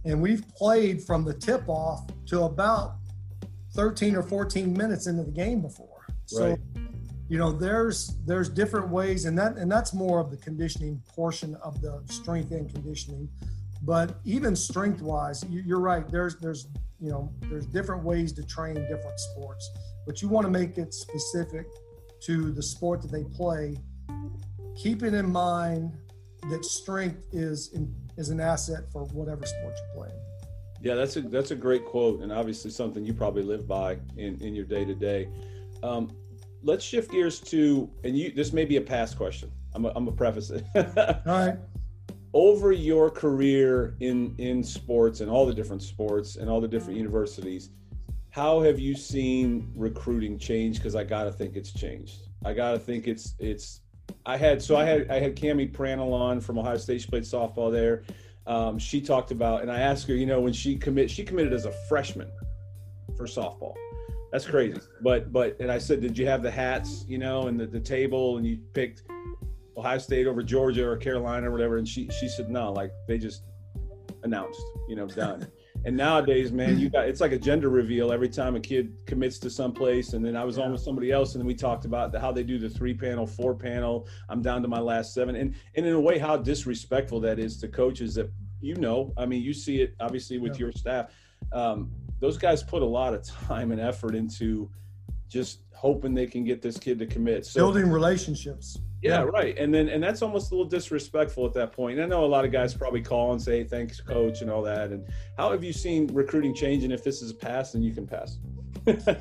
and 0.05 0.21
we've 0.21 0.47
played 0.55 1.03
from 1.03 1.23
the 1.23 1.33
tip 1.33 1.63
off 1.67 2.01
to 2.27 2.43
about 2.43 2.95
13 3.75 4.15
or 4.15 4.23
14 4.23 4.73
minutes 4.73 5.07
into 5.07 5.23
the 5.23 5.31
game 5.31 5.61
before. 5.61 6.07
So, 6.25 6.49
Right. 6.49 6.59
You 7.29 7.37
know, 7.37 7.51
there's 7.51 8.17
there's 8.25 8.49
different 8.49 8.89
ways, 8.89 9.25
and 9.25 9.37
that 9.37 9.55
and 9.57 9.71
that's 9.71 9.93
more 9.93 10.19
of 10.19 10.31
the 10.31 10.37
conditioning 10.37 11.01
portion 11.07 11.55
of 11.63 11.79
the 11.79 12.01
strength 12.07 12.51
and 12.51 12.67
conditioning. 12.73 13.29
But 13.83 14.19
even 14.25 14.55
strength 14.55 15.01
wise, 15.01 15.45
you, 15.47 15.61
you're 15.61 15.79
right. 15.79 16.09
There's 16.09 16.37
there's 16.39 16.67
you 16.99 17.11
know 17.11 17.31
there's 17.41 17.67
different 17.67 18.03
ways 18.03 18.33
to 18.33 18.43
train 18.43 18.73
different 18.73 19.19
sports, 19.19 19.69
but 20.07 20.23
you 20.23 20.27
want 20.27 20.45
to 20.45 20.51
make 20.51 20.79
it 20.79 20.91
specific 20.91 21.67
to 22.21 22.51
the 22.51 22.63
sport 22.63 23.03
that 23.03 23.11
they 23.11 23.23
play, 23.23 23.77
keeping 24.75 25.13
in 25.13 25.31
mind 25.31 25.95
that 26.49 26.65
strength 26.65 27.27
is 27.31 27.71
in, 27.73 27.93
is 28.17 28.29
an 28.29 28.39
asset 28.39 28.91
for 28.91 29.05
whatever 29.05 29.45
sport 29.45 29.75
you're 29.77 30.03
playing. 30.03 30.19
Yeah, 30.81 30.95
that's 30.95 31.15
a 31.15 31.21
that's 31.21 31.51
a 31.51 31.55
great 31.55 31.85
quote, 31.85 32.21
and 32.21 32.31
obviously 32.31 32.71
something 32.71 33.05
you 33.05 33.13
probably 33.13 33.43
live 33.43 33.67
by 33.67 33.99
in 34.17 34.41
in 34.41 34.55
your 34.55 34.65
day 34.65 34.83
to 34.83 34.95
day. 34.95 35.29
Let's 36.61 36.83
shift 36.83 37.11
gears 37.11 37.39
to, 37.41 37.89
and 38.03 38.17
you. 38.17 38.31
This 38.31 38.51
may 38.53 38.65
be 38.65 38.77
a 38.77 38.81
past 38.81 39.17
question. 39.17 39.51
I'm 39.73 39.85
a, 39.85 39.91
I'm 39.95 40.07
a 40.07 40.11
preface 40.11 40.49
it. 40.49 40.65
All 40.75 41.21
right. 41.25 41.57
Over 42.33 42.71
your 42.71 43.09
career 43.09 43.95
in 44.01 44.35
in 44.37 44.63
sports 44.63 45.21
and 45.21 45.31
all 45.31 45.45
the 45.45 45.53
different 45.53 45.81
sports 45.81 46.35
and 46.35 46.49
all 46.49 46.61
the 46.61 46.67
different 46.67 46.97
universities, 46.97 47.71
how 48.29 48.61
have 48.61 48.79
you 48.79 48.95
seen 48.95 49.71
recruiting 49.75 50.37
change? 50.37 50.77
Because 50.77 50.95
I 50.95 51.03
gotta 51.03 51.31
think 51.31 51.55
it's 51.55 51.73
changed. 51.73 52.27
I 52.45 52.53
gotta 52.53 52.77
think 52.77 53.07
it's 53.07 53.35
it's. 53.39 53.81
I 54.25 54.37
had 54.37 54.61
so 54.61 54.75
I 54.75 54.83
had 54.83 55.09
I 55.09 55.19
had 55.19 55.35
Cami 55.35 55.71
Pranel 55.71 56.13
on 56.13 56.39
from 56.39 56.59
Ohio 56.59 56.77
State. 56.77 57.01
She 57.01 57.07
played 57.07 57.23
softball 57.23 57.71
there. 57.71 58.03
Um, 58.45 58.79
she 58.79 58.99
talked 59.01 59.31
about, 59.31 59.61
and 59.61 59.71
I 59.71 59.79
asked 59.79 60.07
her, 60.07 60.15
you 60.15 60.25
know, 60.25 60.41
when 60.41 60.53
she 60.53 60.75
commit, 60.75 61.11
she 61.11 61.23
committed 61.23 61.53
as 61.53 61.65
a 61.65 61.71
freshman 61.87 62.31
for 63.15 63.27
softball. 63.27 63.75
That's 64.31 64.45
crazy. 64.45 64.79
But 65.01 65.31
but 65.31 65.59
and 65.59 65.71
I 65.71 65.77
said, 65.77 66.01
did 66.01 66.17
you 66.17 66.27
have 66.27 66.43
the 66.43 66.51
hats, 66.51 67.05
you 67.07 67.17
know, 67.17 67.47
and 67.47 67.59
the, 67.59 67.65
the 67.65 67.79
table, 67.79 68.37
and 68.37 68.45
you 68.45 68.59
picked 68.73 69.03
Ohio 69.75 69.97
State 69.97 70.27
over 70.27 70.43
Georgia 70.43 70.87
or 70.87 70.97
Carolina 70.97 71.49
or 71.49 71.51
whatever? 71.51 71.77
And 71.77 71.87
she 71.87 72.09
she 72.19 72.27
said 72.29 72.49
no, 72.49 72.71
like 72.71 72.91
they 73.07 73.17
just 73.17 73.43
announced, 74.23 74.61
you 74.87 74.95
know, 74.95 75.07
done. 75.07 75.47
and 75.85 75.95
nowadays, 75.95 76.51
man, 76.51 76.77
you 76.77 76.89
got 76.89 77.07
it's 77.07 77.21
like 77.21 77.31
a 77.31 77.39
gender 77.39 77.69
reveal 77.69 78.11
every 78.11 78.29
time 78.29 78.55
a 78.55 78.59
kid 78.59 78.93
commits 79.07 79.39
to 79.39 79.49
some 79.49 79.71
place. 79.71 80.13
And 80.13 80.23
then 80.23 80.35
I 80.35 80.43
was 80.43 80.59
on 80.59 80.71
with 80.71 80.81
somebody 80.81 81.11
else, 81.11 81.33
and 81.33 81.41
then 81.41 81.47
we 81.47 81.55
talked 81.55 81.85
about 81.85 82.11
the, 82.11 82.19
how 82.19 82.31
they 82.31 82.43
do 82.43 82.59
the 82.59 82.69
three 82.69 82.93
panel, 82.93 83.25
four 83.25 83.55
panel. 83.55 84.07
I'm 84.29 84.41
down 84.43 84.61
to 84.61 84.67
my 84.67 84.79
last 84.79 85.13
seven, 85.13 85.35
and 85.35 85.55
and 85.75 85.85
in 85.85 85.93
a 85.93 85.99
way, 85.99 86.19
how 86.19 86.37
disrespectful 86.37 87.19
that 87.21 87.39
is 87.39 87.57
to 87.61 87.67
coaches 87.67 88.13
that 88.15 88.31
you 88.61 88.75
know. 88.75 89.13
I 89.17 89.25
mean, 89.25 89.41
you 89.41 89.53
see 89.53 89.81
it 89.81 89.95
obviously 89.99 90.37
with 90.37 90.53
Yeah. 90.53 90.59
your 90.59 90.71
staff. 90.71 91.11
Um, 91.51 91.89
those 92.19 92.37
guys 92.37 92.63
put 92.63 92.81
a 92.81 92.85
lot 92.85 93.13
of 93.13 93.23
time 93.23 93.71
and 93.71 93.79
effort 93.81 94.15
into 94.15 94.69
just 95.27 95.61
hoping 95.75 96.13
they 96.13 96.27
can 96.27 96.43
get 96.43 96.61
this 96.61 96.77
kid 96.77 96.99
to 96.99 97.05
commit. 97.05 97.45
So 97.45 97.59
Building 97.61 97.89
relationships. 97.89 98.77
yeah, 99.01 99.21
right. 99.21 99.57
And 99.57 99.73
then 99.73 99.87
and 99.89 100.03
that's 100.03 100.21
almost 100.21 100.51
a 100.51 100.55
little 100.55 100.69
disrespectful 100.69 101.45
at 101.45 101.53
that 101.53 101.71
point. 101.71 101.99
And 101.99 102.03
I 102.03 102.07
know 102.07 102.25
a 102.25 102.27
lot 102.27 102.43
of 102.45 102.51
guys 102.51 102.73
probably 102.73 103.01
call 103.01 103.31
and 103.31 103.41
say, 103.41 103.63
"Thanks, 103.63 104.01
coach," 104.01 104.41
and 104.41 104.49
all 104.51 104.61
that. 104.63 104.89
And 104.91 105.07
how 105.37 105.51
have 105.51 105.63
you 105.63 105.71
seen 105.71 106.07
recruiting 106.07 106.53
change? 106.53 106.83
And 106.83 106.91
if 106.91 107.03
this 107.03 107.21
is 107.21 107.31
a 107.31 107.35
pass, 107.35 107.71
then 107.73 107.81
you 107.83 107.93
can 107.93 108.05
pass. 108.07 108.37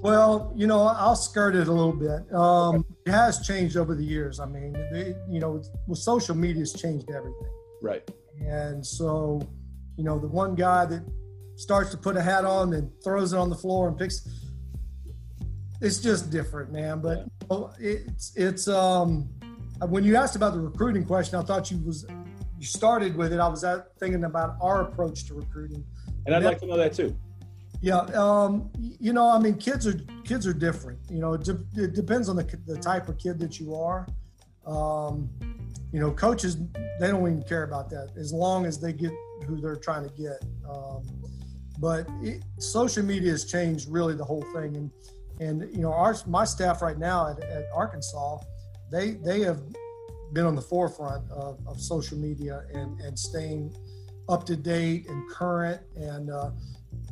Well, 0.00 0.52
you 0.54 0.68
know, 0.68 0.82
I'll 0.82 1.16
skirt 1.16 1.56
it 1.56 1.66
a 1.66 1.72
little 1.72 1.92
bit. 1.92 2.32
Um, 2.32 2.84
it 3.04 3.10
has 3.10 3.44
changed 3.44 3.76
over 3.76 3.96
the 3.96 4.04
years. 4.04 4.38
I 4.38 4.46
mean, 4.46 4.72
they, 4.92 5.16
you 5.28 5.40
know, 5.40 5.60
with 5.88 5.98
social 5.98 6.36
media, 6.36 6.62
it's 6.62 6.72
changed 6.72 7.10
everything. 7.10 7.50
right. 7.82 8.08
And 8.40 8.86
so, 8.86 9.40
you 9.96 10.04
know, 10.04 10.16
the 10.20 10.28
one 10.28 10.54
guy 10.54 10.84
that 10.84 11.02
starts 11.58 11.90
to 11.90 11.96
put 11.96 12.16
a 12.16 12.22
hat 12.22 12.44
on 12.44 12.72
and 12.72 12.90
throws 13.02 13.32
it 13.32 13.36
on 13.36 13.50
the 13.50 13.56
floor 13.56 13.88
and 13.88 13.98
picks, 13.98 14.28
it's 15.80 15.98
just 15.98 16.30
different, 16.30 16.72
man. 16.72 17.00
But 17.00 17.18
you 17.18 17.48
know, 17.50 17.72
it's 17.78 18.32
it's 18.36 18.68
um 18.68 19.28
when 19.88 20.04
you 20.04 20.16
asked 20.16 20.36
about 20.36 20.54
the 20.54 20.60
recruiting 20.60 21.04
question, 21.04 21.38
I 21.38 21.42
thought 21.42 21.70
you 21.70 21.78
was 21.78 22.06
you 22.58 22.64
started 22.64 23.16
with 23.16 23.32
it. 23.32 23.40
I 23.40 23.48
was 23.48 23.64
out 23.64 23.86
thinking 23.98 24.24
about 24.24 24.56
our 24.60 24.82
approach 24.82 25.26
to 25.26 25.34
recruiting. 25.34 25.84
And 26.26 26.34
I'd 26.34 26.44
like 26.44 26.60
to 26.60 26.66
know 26.66 26.76
that 26.76 26.92
too. 26.94 27.16
Yeah, 27.80 27.98
um, 28.14 28.70
you 28.76 29.12
know, 29.12 29.28
I 29.28 29.38
mean, 29.38 29.54
kids 29.54 29.86
are 29.86 29.94
kids 30.24 30.46
are 30.46 30.52
different. 30.52 30.98
You 31.10 31.20
know, 31.20 31.34
it, 31.34 31.44
de- 31.44 31.64
it 31.76 31.94
depends 31.94 32.28
on 32.28 32.36
the 32.36 32.44
the 32.66 32.76
type 32.76 33.08
of 33.08 33.18
kid 33.18 33.38
that 33.40 33.58
you 33.58 33.74
are. 33.74 34.06
Um, 34.66 35.28
you 35.92 36.00
know, 36.00 36.10
coaches 36.12 36.56
they 37.00 37.08
don't 37.08 37.20
even 37.22 37.42
care 37.42 37.62
about 37.62 37.88
that 37.90 38.10
as 38.16 38.32
long 38.32 38.66
as 38.66 38.80
they 38.80 38.92
get 38.92 39.12
who 39.46 39.60
they're 39.60 39.76
trying 39.76 40.08
to 40.08 40.14
get. 40.14 40.44
Um, 40.68 41.06
but 41.78 42.06
it, 42.22 42.42
social 42.58 43.04
media 43.04 43.30
has 43.30 43.44
changed 43.44 43.88
really 43.88 44.14
the 44.14 44.24
whole 44.24 44.44
thing, 44.54 44.76
and 44.76 44.90
and 45.40 45.74
you 45.74 45.82
know, 45.82 45.92
our 45.92 46.16
my 46.26 46.44
staff 46.44 46.82
right 46.82 46.98
now 46.98 47.28
at, 47.28 47.42
at 47.44 47.64
Arkansas, 47.74 48.38
they 48.90 49.12
they 49.12 49.40
have 49.40 49.60
been 50.32 50.44
on 50.44 50.54
the 50.54 50.62
forefront 50.62 51.28
of, 51.30 51.58
of 51.66 51.80
social 51.80 52.18
media 52.18 52.64
and 52.74 53.00
and 53.00 53.18
staying 53.18 53.74
up 54.28 54.44
to 54.46 54.56
date 54.56 55.08
and 55.08 55.28
current 55.30 55.80
and. 55.96 56.30
Uh, 56.30 56.50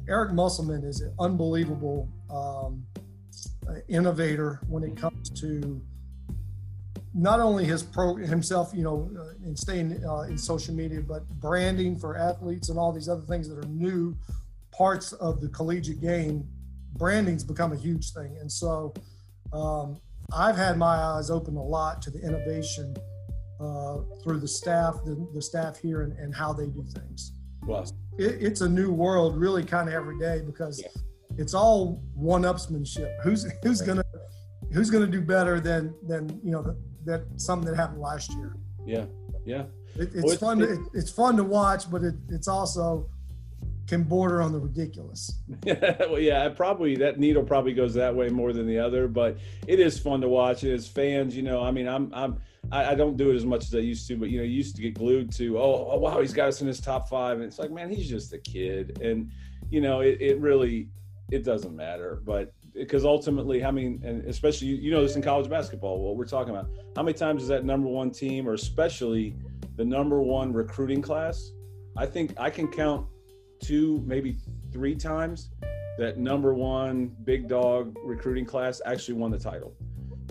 Eric 0.09 0.33
Musselman 0.33 0.85
is 0.85 1.00
an 1.00 1.12
unbelievable 1.18 2.09
um, 2.31 2.85
innovator 3.88 4.61
when 4.68 4.85
it 4.85 4.96
comes 4.96 5.31
to 5.31 5.81
not 7.12 7.40
only 7.40 7.64
his 7.64 7.83
pro 7.83 8.14
himself, 8.16 8.72
you 8.74 8.85
know, 8.85 9.11
uh, 9.18 9.46
in 9.46 9.57
staying 9.57 10.05
uh, 10.07 10.22
in 10.22 10.38
social 10.38 10.74
media, 10.74 11.00
but 11.00 11.29
branding 11.40 11.98
for 11.98 12.16
athletes 12.16 12.68
and 12.68 12.79
all 12.79 12.92
these 12.92 13.09
other 13.09 13.22
things 13.22 13.48
that 13.48 13.59
are 13.59 13.68
new 13.68 14.16
parts 14.77 15.12
of 15.15 15.41
the 15.41 15.49
collegiate 15.49 16.01
game. 16.01 16.47
Branding's 16.97 17.45
become 17.45 17.73
a 17.73 17.77
huge 17.77 18.12
thing, 18.12 18.37
and 18.41 18.51
so 18.51 18.95
um, 19.53 20.01
I've 20.35 20.57
had 20.57 20.79
my 20.79 20.97
eyes 20.97 21.31
open 21.31 21.57
a 21.57 21.62
lot 21.62 22.01
to 22.03 22.11
the 22.11 22.19
innovation 22.21 22.97
uh, 23.61 23.99
through 24.23 24.41
the 24.41 24.49
staff, 24.49 24.95
the, 25.05 25.27
the 25.35 25.43
staff 25.43 25.77
here, 25.79 26.03
and, 26.03 26.12
and 26.19 26.35
how 26.35 26.53
they 26.53 26.67
do 26.67 26.85
things 26.95 27.33
Well, 27.67 27.83
it, 28.19 28.43
it's 28.43 28.61
a 28.62 28.69
new 28.69 28.93
world 28.93 29.37
really 29.37 29.62
kind 29.65 29.89
of 29.89 29.95
every 29.95 30.19
day 30.19 30.43
because 30.45 30.81
Yeah. 30.83 30.89
it's 31.37 31.53
all 31.55 32.03
one-upsmanship. 32.15 33.11
Who's 33.23 33.47
who's 33.62 33.81
gonna 33.83 34.05
who's 34.73 34.91
gonna 34.91 35.07
do 35.07 35.21
better 35.21 35.61
than 35.61 35.95
than 36.07 36.41
you 36.43 36.51
know 36.51 36.62
that, 36.62 36.77
that 37.05 37.41
something 37.41 37.69
that 37.71 37.77
happened 37.77 38.01
last 38.01 38.33
year. 38.35 38.57
yeah, 38.87 39.05
yeah. 39.45 39.65
It, 39.97 40.11
it's 40.15 40.15
Well, 40.15 40.25
it's- 40.33 40.39
fun. 40.41 40.59
To, 40.61 40.73
it, 40.73 40.81
it's 40.95 41.11
fun 41.11 41.37
to 41.37 41.45
watch, 41.45 41.91
but 41.91 42.03
it, 42.03 42.15
it's 42.31 42.49
also 42.49 43.09
can 43.87 44.03
border 44.03 44.42
on 44.42 44.53
the 44.53 44.59
ridiculous. 44.59 45.33
well, 45.64 46.18
yeah, 46.18 46.49
probably 46.49 46.96
that 46.96 47.18
needle 47.18 47.42
probably 47.42 47.72
goes 47.72 47.94
that 47.94 48.14
way 48.14 48.29
more 48.29 48.53
than 48.53 48.66
the 48.66 48.79
other, 48.79 49.07
but 49.07 49.38
it 49.66 49.79
is 49.79 49.99
fun 49.99 50.20
to 50.20 50.29
watch. 50.29 50.64
As 50.64 50.88
fans, 50.88 51.37
you 51.37 51.42
know, 51.42 51.62
I 51.62 51.70
mean, 51.70 51.87
I'm 51.87 52.12
I'm 52.12 52.40
I, 52.72 52.92
I 52.92 52.94
don't 52.94 53.16
do 53.16 53.31
it 53.31 53.37
as 53.37 53.46
much 53.46 53.64
as 53.64 53.75
I 53.75 53.79
used 53.79 54.09
to, 54.09 54.16
but 54.16 54.29
you 54.29 54.38
know, 54.38 54.44
you 54.44 54.53
used 54.53 54.77
to 54.77 54.83
get 54.83 54.94
glued 54.94 55.33
to, 55.35 55.59
oh, 55.59 55.90
oh 55.92 55.99
wow, 55.99 56.20
he's 56.20 56.33
got 56.33 56.49
us 56.49 56.61
in 56.61 56.66
his 56.66 56.81
top 56.81 57.09
five, 57.09 57.37
and 57.37 57.44
it's 57.44 57.59
like, 57.59 57.70
man, 57.70 57.90
he's 57.90 58.09
just 58.09 58.33
a 58.33 58.38
kid, 58.38 59.01
and 59.01 59.31
you 59.70 59.81
know, 59.81 60.01
it, 60.01 60.20
it 60.20 60.40
really 60.40 60.88
it 61.31 61.44
doesn't 61.44 61.75
matter, 61.75 62.20
but 62.25 62.53
because 62.75 63.05
ultimately, 63.05 63.64
I 63.64 63.70
mean, 63.70 64.03
and 64.05 64.25
especially 64.27 64.68
you 64.68 64.90
know 64.90 65.03
this 65.03 65.16
in 65.16 65.22
college 65.22 65.49
basketball, 65.49 66.01
what 66.01 66.16
we're 66.16 66.27
talking 66.27 66.55
about, 66.55 66.68
how 66.94 67.03
many 67.03 67.16
times 67.16 67.42
is 67.42 67.49
that 67.49 67.64
number 67.64 67.88
one 67.88 68.11
team, 68.11 68.49
or 68.49 68.55
especially 68.55 69.35
the 69.77 69.85
number 69.85 70.20
one 70.20 70.53
recruiting 70.53 71.03
class? 71.03 71.53
I 71.96 72.05
think 72.05 72.35
I 72.37 72.51
can 72.51 72.68
count 72.68 73.07
two, 73.61 74.03
maybe 74.07 74.37
three 74.73 74.95
times 74.95 75.51
that 75.99 76.19
number 76.19 76.53
one 76.55 77.14
big 77.25 77.49
dog 77.49 77.97
recruiting 78.05 78.45
class 78.45 78.81
actually 78.85 79.14
won 79.14 79.31
the 79.31 79.38
title. 79.38 79.75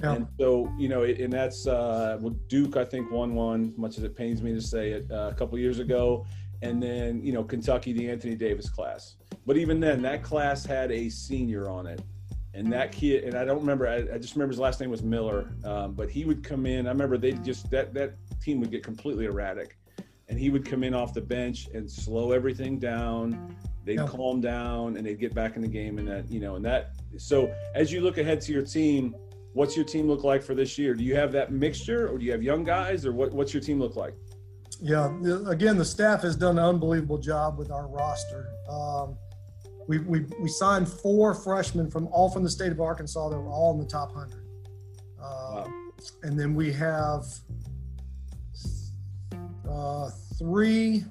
Yeah. 0.03 0.13
And 0.13 0.27
so, 0.39 0.71
you 0.77 0.89
know, 0.89 1.03
it, 1.03 1.19
and 1.19 1.31
that's 1.31 1.65
uh, 1.67 2.17
well, 2.19 2.35
Duke, 2.47 2.77
I 2.77 2.85
think, 2.85 3.09
won 3.11 3.33
one, 3.33 3.73
much 3.77 3.97
as 3.97 4.03
it 4.03 4.15
pains 4.15 4.41
me 4.41 4.53
to 4.53 4.61
say 4.61 4.91
it, 4.91 5.09
uh, 5.09 5.29
a 5.31 5.33
couple 5.33 5.57
years 5.57 5.79
ago. 5.79 6.25
And 6.61 6.83
then, 6.83 7.23
you 7.23 7.31
know, 7.31 7.43
Kentucky, 7.43 7.93
the 7.93 8.09
Anthony 8.09 8.35
Davis 8.35 8.69
class. 8.69 9.15
But 9.45 9.57
even 9.57 9.79
then, 9.79 10.01
that 10.03 10.23
class 10.23 10.65
had 10.65 10.91
a 10.91 11.09
senior 11.09 11.69
on 11.69 11.87
it. 11.87 12.01
and 12.55 12.71
that 12.71 12.91
kid, 12.91 13.25
and 13.25 13.35
I 13.35 13.43
don't 13.43 13.59
remember. 13.59 13.87
I, 13.87 14.15
I 14.15 14.17
just 14.17 14.35
remember 14.35 14.53
his 14.53 14.59
last 14.59 14.79
name 14.79 14.89
was 14.89 15.03
Miller, 15.03 15.49
um, 15.65 15.93
but 15.93 16.09
he 16.09 16.23
would 16.23 16.43
come 16.43 16.65
in. 16.65 16.87
I 16.87 16.89
remember 16.89 17.17
they 17.17 17.33
just 17.33 17.69
that 17.71 17.93
that 17.93 18.15
team 18.41 18.61
would 18.61 18.71
get 18.71 18.81
completely 18.81 19.25
erratic, 19.25 19.77
and 20.27 20.39
he 20.39 20.49
would 20.49 20.65
come 20.65 20.83
in 20.83 20.93
off 20.93 21.13
the 21.13 21.21
bench 21.21 21.67
and 21.73 21.89
slow 21.89 22.31
everything 22.31 22.79
down. 22.79 23.55
They'd 23.83 23.99
yeah. 23.99 24.07
calm 24.07 24.41
down 24.41 24.97
and 24.97 25.05
they'd 25.05 25.19
get 25.19 25.33
back 25.35 25.55
in 25.55 25.61
the 25.61 25.67
game, 25.67 25.99
and 25.99 26.07
that 26.07 26.29
you 26.29 26.39
know, 26.39 26.55
and 26.55 26.65
that. 26.65 26.93
So 27.17 27.53
as 27.75 27.91
you 27.91 28.01
look 28.01 28.17
ahead 28.17 28.41
to 28.41 28.51
your 28.51 28.63
team, 28.63 29.15
what's 29.53 29.75
your 29.75 29.85
team 29.85 30.07
look 30.07 30.23
like 30.23 30.43
for 30.43 30.55
this 30.55 30.77
year? 30.77 30.93
Do 30.93 31.03
you 31.03 31.15
have 31.15 31.31
that 31.31 31.51
mixture, 31.51 32.09
or 32.09 32.17
do 32.17 32.25
you 32.25 32.31
have 32.31 32.43
young 32.43 32.63
guys, 32.63 33.05
or 33.05 33.11
what, 33.11 33.31
what's 33.31 33.53
your 33.53 33.61
team 33.61 33.79
look 33.79 33.95
like? 33.95 34.15
Yeah, 34.81 35.15
again, 35.47 35.77
the 35.77 35.85
staff 35.85 36.21
has 36.23 36.35
done 36.35 36.57
an 36.59 36.65
unbelievable 36.65 37.17
job 37.17 37.57
with 37.57 37.71
our 37.71 37.87
roster. 37.87 38.49
Um, 38.69 39.17
we, 39.87 39.99
we, 39.99 40.25
we 40.39 40.49
signed 40.49 40.89
four 40.89 41.33
freshmen 41.33 41.89
from 41.89 42.07
all 42.07 42.29
from 42.29 42.43
the 42.43 42.49
state 42.49 42.71
of 42.71 42.81
Arkansas 42.81 43.29
that 43.29 43.39
were 43.39 43.51
all 43.51 43.71
in 43.73 43.79
the 43.79 43.85
top 43.85 44.13
100. 44.13 44.41
Uh, 45.17 45.21
wow. 45.21 45.67
And 46.23 46.37
then 46.37 46.53
we 46.55 46.73
have 46.73 47.23
uh, 49.69 50.09
three 50.37 51.05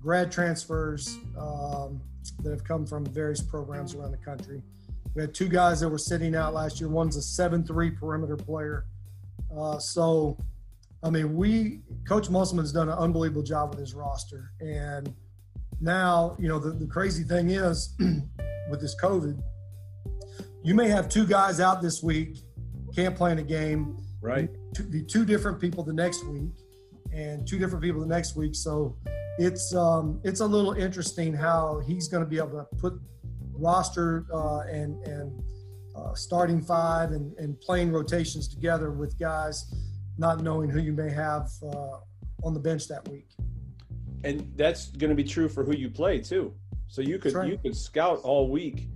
grad 0.00 0.30
transfers 0.30 1.18
um, 1.38 2.00
that 2.42 2.50
have 2.50 2.64
come 2.64 2.86
from 2.86 3.04
various 3.06 3.42
programs 3.42 3.94
around 3.94 4.12
the 4.12 4.16
country. 4.18 4.62
We 5.14 5.22
had 5.22 5.34
two 5.34 5.48
guys 5.48 5.80
that 5.80 5.88
were 5.88 5.98
sitting 5.98 6.34
out 6.34 6.54
last 6.54 6.78
year. 6.80 6.88
One's 6.88 7.16
a 7.16 7.22
7 7.22 7.64
3 7.64 7.90
perimeter 7.90 8.36
player. 8.36 8.84
Uh, 9.56 9.78
so, 9.78 10.36
I 11.02 11.10
mean, 11.10 11.34
we, 11.34 11.80
Coach 12.06 12.28
Musselman's 12.28 12.72
done 12.72 12.88
an 12.88 12.98
unbelievable 12.98 13.42
job 13.42 13.70
with 13.70 13.80
his 13.80 13.94
roster. 13.94 14.52
And 14.60 15.14
now, 15.80 16.36
you 16.38 16.48
know, 16.48 16.58
the, 16.58 16.70
the 16.70 16.86
crazy 16.86 17.24
thing 17.24 17.50
is 17.50 17.94
with 18.70 18.80
this 18.80 18.94
COVID, 19.00 19.42
you 20.62 20.74
may 20.74 20.88
have 20.88 21.08
two 21.08 21.26
guys 21.26 21.60
out 21.60 21.80
this 21.80 22.02
week, 22.02 22.38
can't 22.94 23.16
play 23.16 23.32
in 23.32 23.38
a 23.38 23.42
game. 23.42 23.96
Right. 24.20 24.50
Be 24.90 25.02
two 25.02 25.24
different 25.24 25.60
people 25.60 25.82
the 25.84 25.92
next 25.92 26.24
week 26.26 26.50
and 27.16 27.46
two 27.46 27.58
different 27.58 27.82
people 27.82 28.00
the 28.00 28.06
next 28.06 28.36
week. 28.36 28.54
So 28.54 28.96
it's 29.38 29.74
um, 29.74 30.20
it's 30.22 30.40
a 30.40 30.46
little 30.46 30.74
interesting 30.74 31.32
how 31.32 31.80
he's 31.86 32.08
going 32.08 32.22
to 32.22 32.28
be 32.28 32.38
able 32.38 32.50
to 32.50 32.66
put 32.76 32.94
roster 33.52 34.26
uh, 34.32 34.60
and 34.60 35.02
and 35.06 35.42
uh, 35.96 36.14
starting 36.14 36.62
five 36.62 37.12
and, 37.12 37.36
and 37.38 37.58
playing 37.60 37.90
rotations 37.90 38.48
together 38.48 38.90
with 38.90 39.18
guys 39.18 39.74
not 40.18 40.42
knowing 40.42 40.68
who 40.68 40.80
you 40.80 40.92
may 40.92 41.10
have 41.10 41.48
uh, 41.62 41.98
on 42.44 42.54
the 42.54 42.60
bench 42.60 42.88
that 42.88 43.06
week. 43.08 43.28
And 44.24 44.50
that's 44.56 44.88
going 44.88 45.10
to 45.10 45.16
be 45.16 45.24
true 45.24 45.48
for 45.48 45.64
who 45.64 45.74
you 45.74 45.88
play 45.90 46.18
too. 46.18 46.54
So 46.88 47.02
you 47.02 47.18
could 47.18 47.34
right. 47.34 47.48
you 47.48 47.58
could 47.58 47.76
scout 47.76 48.20
all 48.22 48.50
week, 48.50 48.88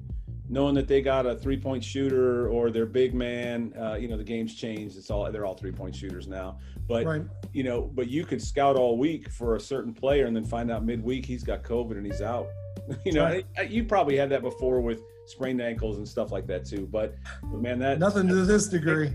knowing 0.51 0.75
that 0.75 0.89
they 0.89 1.01
got 1.01 1.27
a 1.27 1.35
three 1.35 1.57
point 1.57 1.83
shooter 1.83 2.49
or 2.49 2.71
their 2.71 2.85
big 2.85 3.15
man. 3.15 3.73
Uh, 3.81 3.95
you 3.95 4.09
know 4.09 4.17
the 4.17 4.25
game's 4.25 4.55
changed; 4.55 4.99
it's 4.99 5.11
all 5.11 5.31
they're 5.31 5.47
all 5.47 5.55
three 5.55 5.73
point 5.73 5.95
shooters 5.95 6.27
now. 6.27 6.59
But 6.89 7.07
right. 7.07 7.23
you 7.53 7.63
know, 7.63 7.83
but 7.83 8.09
you 8.09 8.27
could 8.27 8.43
scout 8.43 8.77
all 8.77 8.99
week 8.99 9.31
for 9.31 9.55
a 9.55 9.61
certain 9.61 9.95
player 9.95 10.27
and 10.27 10.35
then 10.35 10.45
find 10.45 10.71
out 10.71 10.85
midweek 10.85 11.25
he's 11.25 11.45
got 11.45 11.63
COVID 11.63 11.93
and 11.93 12.05
he's 12.05 12.21
out. 12.21 12.49
you 13.05 13.13
know, 13.13 13.25
right. 13.25 13.71
you 13.71 13.85
probably 13.85 14.17
had 14.17 14.29
that 14.31 14.43
before 14.43 14.81
with 14.81 15.01
sprained 15.27 15.63
ankles 15.63 15.99
and 15.99 16.09
stuff 16.09 16.33
like 16.33 16.47
that 16.49 16.67
too. 16.67 16.89
But, 16.91 17.15
but 17.45 17.63
man, 17.63 17.79
that 17.79 18.01
nothing 18.01 18.27
to 18.29 18.35
this 18.45 18.69
degree. 18.69 19.13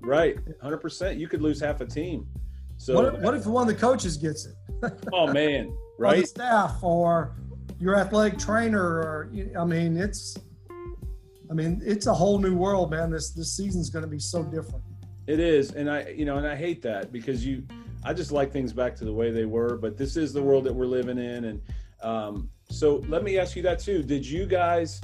Right, 0.00 0.36
hundred 0.60 0.78
percent. 0.78 1.18
You 1.18 1.26
could 1.26 1.40
lose 1.40 1.58
half 1.58 1.80
a 1.80 1.86
team. 1.86 2.28
So 2.76 2.94
what 2.94 3.14
if, 3.14 3.20
what 3.20 3.34
if 3.34 3.46
one 3.46 3.68
of 3.68 3.74
the 3.74 3.80
coaches 3.80 4.18
gets 4.18 4.46
it? 4.46 4.92
oh 5.12 5.32
man, 5.32 5.74
right? 5.98 6.22
Or 6.22 6.26
staff 6.26 6.82
or 6.82 7.34
your 7.80 7.96
athletic 7.96 8.38
trainer, 8.38 8.80
or 8.80 9.32
I 9.58 9.64
mean, 9.64 9.96
it's, 9.96 10.36
I 11.50 11.54
mean, 11.54 11.80
it's 11.84 12.06
a 12.06 12.14
whole 12.14 12.38
new 12.38 12.56
world, 12.56 12.90
man. 12.90 13.10
This 13.10 13.30
this 13.30 13.56
season's 13.56 13.90
going 13.90 14.04
to 14.04 14.10
be 14.10 14.18
so 14.18 14.42
different. 14.42 14.82
It 15.26 15.40
is, 15.40 15.72
and 15.72 15.90
I, 15.90 16.08
you 16.08 16.24
know, 16.24 16.36
and 16.36 16.46
I 16.46 16.54
hate 16.54 16.82
that 16.82 17.12
because 17.12 17.44
you, 17.44 17.64
I 18.04 18.12
just 18.12 18.30
like 18.30 18.52
things 18.52 18.72
back 18.72 18.94
to 18.96 19.04
the 19.04 19.12
way 19.12 19.30
they 19.30 19.44
were. 19.44 19.76
But 19.76 19.96
this 19.96 20.16
is 20.16 20.32
the 20.32 20.42
world 20.42 20.64
that 20.64 20.72
we're 20.72 20.86
living 20.86 21.18
in, 21.18 21.44
and 21.44 21.62
um, 22.02 22.50
so 22.70 23.02
let 23.08 23.22
me 23.22 23.38
ask 23.38 23.56
you 23.56 23.62
that 23.62 23.78
too. 23.78 24.02
Did 24.02 24.26
you 24.26 24.46
guys 24.46 25.00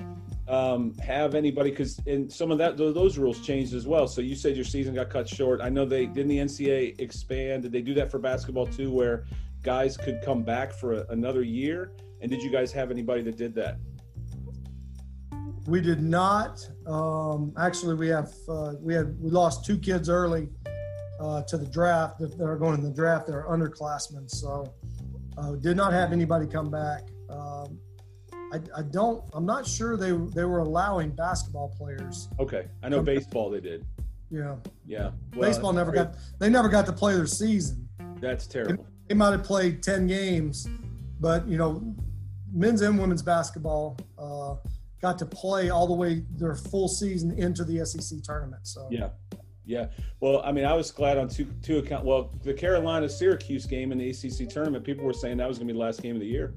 um, 0.48 0.94
have 0.98 1.34
anybody? 1.34 1.70
Because 1.70 1.98
in 2.06 2.28
some 2.28 2.50
of 2.50 2.58
that, 2.58 2.76
those 2.76 3.18
rules 3.18 3.40
changed 3.40 3.74
as 3.74 3.86
well. 3.86 4.06
So 4.06 4.20
you 4.20 4.34
said 4.34 4.56
your 4.56 4.64
season 4.64 4.94
got 4.94 5.10
cut 5.10 5.28
short. 5.28 5.60
I 5.60 5.68
know 5.68 5.84
they 5.84 6.06
didn't 6.06 6.28
the 6.28 6.38
NCAA 6.38 7.00
expand. 7.00 7.62
Did 7.62 7.72
they 7.72 7.82
do 7.82 7.94
that 7.94 8.10
for 8.10 8.18
basketball 8.18 8.66
too, 8.66 8.90
where 8.90 9.26
guys 9.62 9.96
could 9.96 10.20
come 10.24 10.42
back 10.42 10.72
for 10.72 10.94
a, 10.94 11.06
another 11.10 11.42
year? 11.42 11.92
And 12.20 12.30
did 12.30 12.42
you 12.42 12.50
guys 12.50 12.70
have 12.72 12.90
anybody 12.90 13.22
that 13.22 13.36
did 13.36 13.54
that? 13.56 13.78
We 15.66 15.80
did 15.80 16.02
not. 16.02 16.68
Um, 16.86 17.52
actually, 17.58 17.94
we 17.94 18.08
have 18.08 18.32
uh, 18.48 18.74
we 18.80 18.94
had 18.94 19.18
we 19.20 19.30
lost 19.30 19.64
two 19.64 19.78
kids 19.78 20.08
early 20.08 20.48
uh, 21.20 21.42
to 21.42 21.56
the 21.56 21.66
draft 21.66 22.18
that, 22.18 22.36
that, 22.36 22.44
are 22.44 22.56
going 22.56 22.74
in 22.74 22.82
the 22.82 22.90
draft. 22.90 23.26
That 23.26 23.34
are 23.34 23.46
underclassmen, 23.46 24.28
so 24.28 24.72
uh, 25.38 25.52
did 25.52 25.76
not 25.76 25.92
have 25.92 26.12
anybody 26.12 26.46
come 26.46 26.70
back. 26.70 27.02
Um, 27.30 27.78
I, 28.52 28.60
I, 28.76 28.82
don't. 28.82 29.22
I'm 29.32 29.46
not 29.46 29.66
sure 29.66 29.96
they 29.96 30.10
they 30.10 30.44
were 30.44 30.58
allowing 30.58 31.10
basketball 31.10 31.74
players. 31.78 32.28
Okay, 32.40 32.66
I 32.82 32.88
know 32.88 33.02
baseball 33.02 33.48
they 33.50 33.60
did. 33.60 33.86
Yeah. 34.30 34.56
Yeah. 34.86 35.10
Well, 35.34 35.48
baseball 35.48 35.72
never 35.72 35.92
got. 35.92 36.14
They 36.38 36.48
never 36.48 36.68
got 36.68 36.86
to 36.86 36.92
play 36.92 37.14
their 37.14 37.26
season. 37.26 37.88
That's 38.20 38.46
terrible. 38.46 38.84
They, 38.84 39.08
they 39.08 39.14
might 39.14 39.32
have 39.32 39.44
played 39.44 39.82
ten 39.82 40.06
games, 40.06 40.68
but 41.20 41.46
you 41.46 41.56
know, 41.56 41.94
men's 42.52 42.80
and 42.82 42.98
women's 42.98 43.22
basketball 43.22 43.98
uh, 44.18 44.56
got 45.02 45.18
to 45.18 45.26
play 45.26 45.68
all 45.68 45.86
the 45.86 45.92
way 45.92 46.24
their 46.36 46.54
full 46.54 46.88
season 46.88 47.32
into 47.32 47.64
the 47.64 47.84
SEC 47.84 48.22
tournament. 48.22 48.66
So 48.66 48.88
yeah, 48.90 49.10
yeah. 49.66 49.88
Well, 50.20 50.40
I 50.44 50.52
mean, 50.52 50.64
I 50.64 50.72
was 50.72 50.90
glad 50.90 51.18
on 51.18 51.28
two 51.28 51.46
two 51.62 51.78
account. 51.78 52.04
Well, 52.04 52.30
the 52.42 52.54
Carolina 52.54 53.08
Syracuse 53.08 53.66
game 53.66 53.92
in 53.92 53.98
the 53.98 54.10
ACC 54.10 54.48
tournament, 54.48 54.84
people 54.84 55.04
were 55.04 55.12
saying 55.12 55.36
that 55.38 55.48
was 55.48 55.58
going 55.58 55.68
to 55.68 55.74
be 55.74 55.78
the 55.78 55.84
last 55.84 56.00
game 56.02 56.14
of 56.14 56.20
the 56.20 56.26
year 56.26 56.54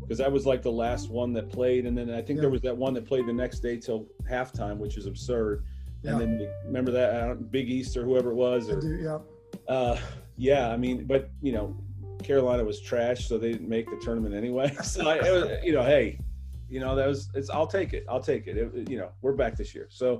because 0.00 0.18
that 0.18 0.30
was 0.30 0.46
like 0.46 0.62
the 0.62 0.72
last 0.72 1.10
one 1.10 1.32
that 1.34 1.50
played, 1.50 1.84
and 1.84 1.98
then 1.98 2.10
I 2.10 2.22
think 2.22 2.38
yeah. 2.38 2.42
there 2.42 2.50
was 2.50 2.62
that 2.62 2.76
one 2.76 2.94
that 2.94 3.06
played 3.06 3.26
the 3.26 3.32
next 3.32 3.60
day 3.60 3.76
till 3.76 4.06
halftime, 4.28 4.78
which 4.78 4.96
is 4.96 5.06
absurd. 5.06 5.64
Yeah. 6.02 6.12
And 6.12 6.20
then 6.20 6.50
remember 6.64 6.90
that 6.92 7.50
Big 7.50 7.68
East 7.68 7.96
or 7.96 8.04
whoever 8.04 8.30
it 8.30 8.34
was, 8.34 8.70
or 8.70 8.80
do, 8.80 8.96
yeah. 8.96 9.18
Uh, 9.68 9.98
yeah, 10.36 10.70
I 10.70 10.76
mean, 10.76 11.04
but 11.04 11.30
you 11.42 11.52
know, 11.52 11.76
Carolina 12.22 12.64
was 12.64 12.80
trash, 12.80 13.28
so 13.28 13.36
they 13.36 13.52
didn't 13.52 13.68
make 13.68 13.90
the 13.90 13.98
tournament 13.98 14.34
anyway. 14.34 14.74
So 14.82 15.08
I, 15.08 15.16
it 15.16 15.32
was, 15.32 15.64
you 15.64 15.72
know, 15.72 15.82
hey, 15.82 16.18
you 16.70 16.80
know, 16.80 16.94
that 16.94 17.06
was 17.06 17.28
it's. 17.34 17.50
I'll 17.50 17.66
take 17.66 17.92
it. 17.92 18.06
I'll 18.08 18.22
take 18.22 18.46
it. 18.46 18.56
it. 18.56 18.88
You 18.88 18.98
know, 18.98 19.10
we're 19.22 19.32
back 19.32 19.56
this 19.56 19.74
year. 19.74 19.88
So, 19.90 20.18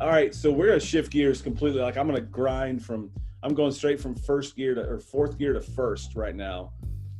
all 0.00 0.08
right. 0.08 0.34
So 0.34 0.50
we're 0.50 0.68
gonna 0.68 0.80
shift 0.80 1.12
gears 1.12 1.42
completely. 1.42 1.80
Like 1.80 1.96
I'm 1.96 2.06
gonna 2.06 2.20
grind 2.20 2.84
from. 2.84 3.10
I'm 3.42 3.54
going 3.54 3.72
straight 3.72 4.00
from 4.00 4.14
first 4.14 4.56
gear 4.56 4.74
to 4.74 4.82
or 4.82 4.98
fourth 4.98 5.38
gear 5.38 5.52
to 5.52 5.60
first 5.60 6.14
right 6.14 6.34
now. 6.34 6.72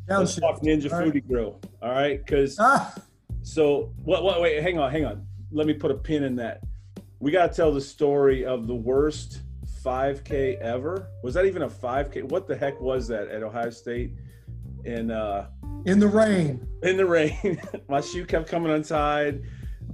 Let's 0.09 0.35
talk 0.37 0.61
Ninja 0.61 0.93
all 0.93 1.01
Foodi 1.01 1.14
right. 1.14 1.29
Grill. 1.29 1.61
All 1.83 1.90
right, 1.90 2.25
because 2.25 2.57
ah. 2.59 2.95
so 3.43 3.93
what? 4.03 4.25
What? 4.25 4.40
Wait, 4.40 4.62
hang 4.62 4.79
on, 4.79 4.90
hang 4.90 5.05
on. 5.05 5.27
Let 5.53 5.66
me 5.66 5.75
put 5.75 5.90
a 5.90 5.95
pin 5.95 6.25
in 6.25 6.37
that. 6.37 6.62
We 7.21 7.31
got 7.31 7.51
to 7.51 7.57
tell 7.57 7.73
the 7.73 7.81
story 7.81 8.47
of 8.47 8.66
the 8.66 8.75
worst 8.75 9.43
5K 9.85 10.59
ever. 10.61 11.09
Was 11.23 11.35
that 11.35 11.45
even 11.45 11.62
a 11.62 11.69
5K? 11.69 12.25
What 12.25 12.47
the 12.47 12.57
heck 12.57 12.81
was 12.81 13.09
that 13.09 13.29
at 13.29 13.43
Ohio 13.43 13.71
State? 13.71 14.12
And 14.85 15.11
uh, 15.11 15.47
in 15.85 15.99
the 15.99 16.09
rain. 16.09 16.66
In 16.83 16.97
the 16.97 17.07
rain. 17.07 17.61
My 17.88 18.01
shoe 18.01 18.25
kept 18.25 18.49
coming 18.49 18.73
untied. 18.73 19.43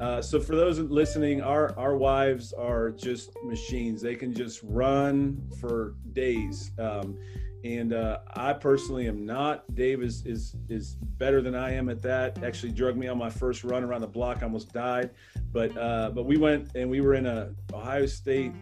Uh, 0.01 0.20
so 0.20 0.38
for 0.38 0.55
those 0.55 0.79
listening, 0.79 1.40
our 1.40 1.77
our 1.79 1.96
wives 1.96 2.53
are 2.53 2.90
just 2.90 3.31
machines. 3.44 4.03
They 4.03 4.14
can 4.14 4.35
just 4.35 4.61
run 4.62 5.40
for 5.61 5.94
days. 6.12 6.70
Um, 6.79 7.18
and 7.64 7.92
uh, 7.94 8.18
I 8.35 8.53
personally 8.53 9.09
am 9.09 9.25
not. 9.25 9.64
Dave 9.75 10.03
is 10.03 10.25
is 10.27 10.55
is 10.68 10.96
better 11.18 11.40
than 11.40 11.55
I 11.55 11.72
am 11.72 11.88
at 11.88 12.03
that. 12.03 12.42
Actually, 12.44 12.72
drugged 12.72 12.99
me 12.99 13.09
on 13.09 13.18
my 13.18 13.31
first 13.31 13.64
run 13.64 13.83
around 13.83 14.03
the 14.03 14.07
block. 14.07 14.38
I 14.42 14.44
almost 14.44 14.72
died, 14.72 15.11
but 15.53 15.77
uh, 15.77 16.11
but 16.11 16.25
we 16.25 16.37
went 16.37 16.75
and 16.75 16.90
we 16.90 17.01
were 17.01 17.14
in 17.14 17.27
a 17.27 17.53
Ohio 17.72 18.07
State 18.07 18.53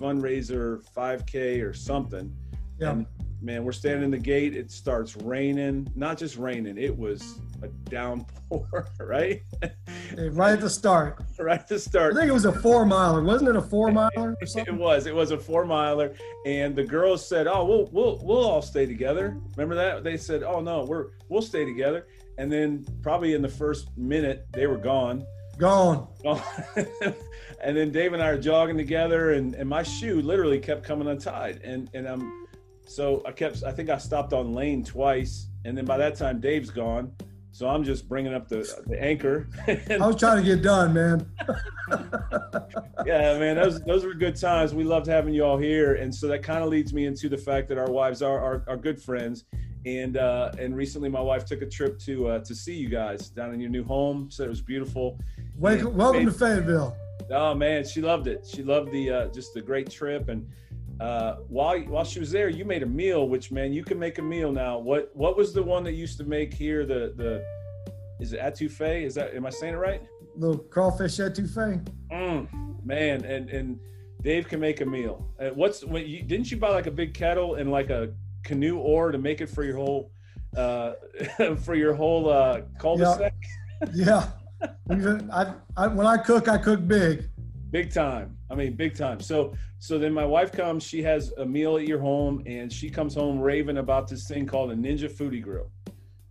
fundraiser 0.00 0.82
5K 0.96 1.62
or 1.62 1.74
something. 1.74 2.34
Yeah. 2.78 2.92
And 2.92 3.06
man, 3.42 3.64
we're 3.64 3.72
standing 3.72 4.04
in 4.04 4.10
the 4.10 4.18
gate. 4.18 4.54
It 4.54 4.70
starts 4.70 5.16
raining. 5.16 5.90
Not 5.94 6.18
just 6.18 6.36
raining, 6.36 6.78
it 6.78 6.96
was 6.96 7.38
a 7.62 7.68
downpour, 7.90 8.88
right? 9.00 9.42
right 10.30 10.52
at 10.52 10.60
the 10.60 10.70
start. 10.70 11.22
right 11.38 11.60
at 11.60 11.68
the 11.68 11.78
start. 11.78 12.14
I 12.14 12.20
think 12.20 12.28
it 12.28 12.34
was 12.34 12.44
a 12.44 12.52
four 12.52 12.84
miler, 12.86 13.22
wasn't 13.22 13.50
it? 13.50 13.56
A 13.56 13.62
four 13.62 13.90
miler? 13.92 14.36
It 14.40 14.74
was. 14.74 15.06
It 15.06 15.14
was 15.14 15.30
a 15.30 15.38
four 15.38 15.64
miler, 15.64 16.14
and 16.46 16.74
the 16.74 16.84
girls 16.84 17.26
said, 17.26 17.46
"Oh, 17.46 17.64
we'll 17.64 17.88
we'll 17.92 18.20
we'll 18.22 18.44
all 18.44 18.62
stay 18.62 18.86
together." 18.86 19.36
Remember 19.56 19.74
that? 19.74 20.04
They 20.04 20.16
said, 20.16 20.42
"Oh 20.42 20.60
no, 20.60 20.84
we're 20.84 21.08
we'll 21.28 21.42
stay 21.42 21.64
together." 21.64 22.06
And 22.38 22.50
then 22.50 22.86
probably 23.02 23.34
in 23.34 23.42
the 23.42 23.48
first 23.48 23.94
minute, 23.98 24.46
they 24.52 24.66
were 24.66 24.78
gone. 24.78 25.26
gone. 25.58 26.08
Gone. 26.22 26.42
and 27.62 27.76
then 27.76 27.90
Dave 27.90 28.14
and 28.14 28.22
I 28.22 28.28
are 28.28 28.38
jogging 28.38 28.78
together, 28.78 29.32
and, 29.32 29.54
and 29.54 29.68
my 29.68 29.82
shoe 29.82 30.22
literally 30.22 30.58
kept 30.58 30.82
coming 30.82 31.08
untied, 31.08 31.60
and 31.62 31.90
and 31.92 32.06
I'm 32.06 32.46
so 32.90 33.22
I 33.24 33.30
kept, 33.30 33.62
I 33.62 33.70
think 33.70 33.88
I 33.88 33.98
stopped 33.98 34.32
on 34.32 34.52
lane 34.52 34.84
twice. 34.84 35.46
And 35.64 35.78
then 35.78 35.84
by 35.84 35.96
that 35.98 36.16
time, 36.16 36.40
Dave's 36.40 36.70
gone. 36.70 37.12
So 37.52 37.68
I'm 37.68 37.84
just 37.84 38.08
bringing 38.08 38.34
up 38.34 38.48
the, 38.48 38.68
the 38.86 39.00
anchor. 39.00 39.48
I 39.68 40.06
was 40.06 40.16
trying 40.16 40.38
to 40.38 40.42
get 40.42 40.60
done, 40.62 40.92
man. 40.92 41.30
yeah, 43.06 43.38
man, 43.38 43.56
those 43.56 43.80
those 43.82 44.04
were 44.04 44.14
good 44.14 44.36
times. 44.36 44.72
We 44.72 44.84
loved 44.84 45.06
having 45.06 45.34
you 45.34 45.44
all 45.44 45.58
here, 45.58 45.96
and 45.96 46.14
so 46.14 46.28
that 46.28 46.44
kind 46.44 46.62
of 46.62 46.70
leads 46.70 46.92
me 46.92 47.06
into 47.06 47.28
the 47.28 47.36
fact 47.36 47.68
that 47.68 47.76
our 47.76 47.90
wives 47.90 48.22
are 48.22 48.38
are, 48.38 48.64
are 48.68 48.76
good 48.76 49.02
friends. 49.02 49.44
And 49.84 50.16
uh, 50.16 50.52
and 50.58 50.76
recently, 50.76 51.08
my 51.08 51.20
wife 51.20 51.44
took 51.44 51.60
a 51.60 51.66
trip 51.66 51.98
to 52.00 52.28
uh, 52.28 52.38
to 52.40 52.54
see 52.54 52.74
you 52.74 52.88
guys 52.88 53.30
down 53.30 53.52
in 53.52 53.60
your 53.60 53.70
new 53.70 53.84
home. 53.84 54.30
Said 54.30 54.46
it 54.46 54.50
was 54.50 54.62
beautiful. 54.62 55.18
Welcome, 55.56 55.96
welcome 55.96 56.26
to 56.26 56.32
Fayetteville. 56.32 56.96
Oh 57.30 57.54
man, 57.54 57.84
she 57.84 58.00
loved 58.00 58.28
it. 58.28 58.46
She 58.46 58.62
loved 58.62 58.92
the 58.92 59.10
uh, 59.10 59.26
just 59.28 59.54
the 59.54 59.60
great 59.60 59.90
trip. 59.90 60.28
And 60.28 60.48
uh, 61.00 61.36
while 61.48 61.80
while 61.80 62.04
she 62.04 62.20
was 62.20 62.30
there, 62.30 62.50
you 62.50 62.64
made 62.64 62.82
a 62.82 62.86
meal. 62.86 63.26
Which 63.26 63.50
man, 63.50 63.72
you 63.72 63.82
can 63.82 63.98
make 63.98 64.18
a 64.18 64.22
meal 64.22 64.52
now. 64.52 64.78
What 64.78 65.10
what 65.14 65.36
was 65.36 65.54
the 65.54 65.62
one 65.62 65.82
that 65.84 65.92
used 65.92 66.18
to 66.18 66.24
make 66.24 66.52
here? 66.52 66.84
The 66.84 67.14
the 67.16 67.42
is 68.20 68.34
it 68.34 68.40
etouffee? 68.40 69.04
Is 69.04 69.14
that 69.14 69.34
am 69.34 69.46
I 69.46 69.50
saying 69.50 69.74
it 69.74 69.78
right? 69.78 70.02
Little 70.36 70.58
crawfish 70.58 71.16
etouffee. 71.16 71.86
Mm, 72.12 72.84
man, 72.84 73.24
and 73.24 73.48
and 73.48 73.80
Dave 74.22 74.46
can 74.46 74.60
make 74.60 74.82
a 74.82 74.84
meal. 74.84 75.26
Uh, 75.40 75.48
what's 75.48 75.84
when 75.84 76.06
you 76.06 76.22
didn't 76.22 76.50
you 76.50 76.58
buy 76.58 76.68
like 76.68 76.86
a 76.86 76.90
big 76.90 77.14
kettle 77.14 77.54
and 77.54 77.70
like 77.70 77.88
a 77.88 78.12
canoe 78.44 78.78
oar 78.78 79.10
to 79.10 79.18
make 79.18 79.40
it 79.40 79.48
for 79.48 79.64
your 79.64 79.76
whole 79.76 80.10
uh 80.56 80.92
for 81.62 81.74
your 81.74 81.94
whole 81.94 82.28
uh 82.28 82.60
cul-de-sac? 82.78 83.34
Yeah. 83.94 84.28
Even 84.92 85.30
I, 85.30 85.54
I 85.74 85.86
when 85.86 86.06
I 86.06 86.18
cook, 86.18 86.46
I 86.46 86.58
cook 86.58 86.86
big. 86.86 87.30
Big 87.70 87.92
time. 87.92 88.36
I 88.50 88.54
mean, 88.54 88.74
big 88.74 88.96
time. 88.96 89.20
So 89.20 89.54
so 89.78 89.98
then 89.98 90.12
my 90.12 90.24
wife 90.24 90.52
comes, 90.52 90.82
she 90.82 91.02
has 91.02 91.32
a 91.38 91.46
meal 91.46 91.76
at 91.76 91.86
your 91.86 92.00
home, 92.00 92.42
and 92.46 92.72
she 92.72 92.90
comes 92.90 93.14
home 93.14 93.40
raving 93.40 93.78
about 93.78 94.08
this 94.08 94.26
thing 94.26 94.46
called 94.46 94.72
a 94.72 94.74
Ninja 94.74 95.10
Foodi 95.10 95.42
Grill. 95.42 95.70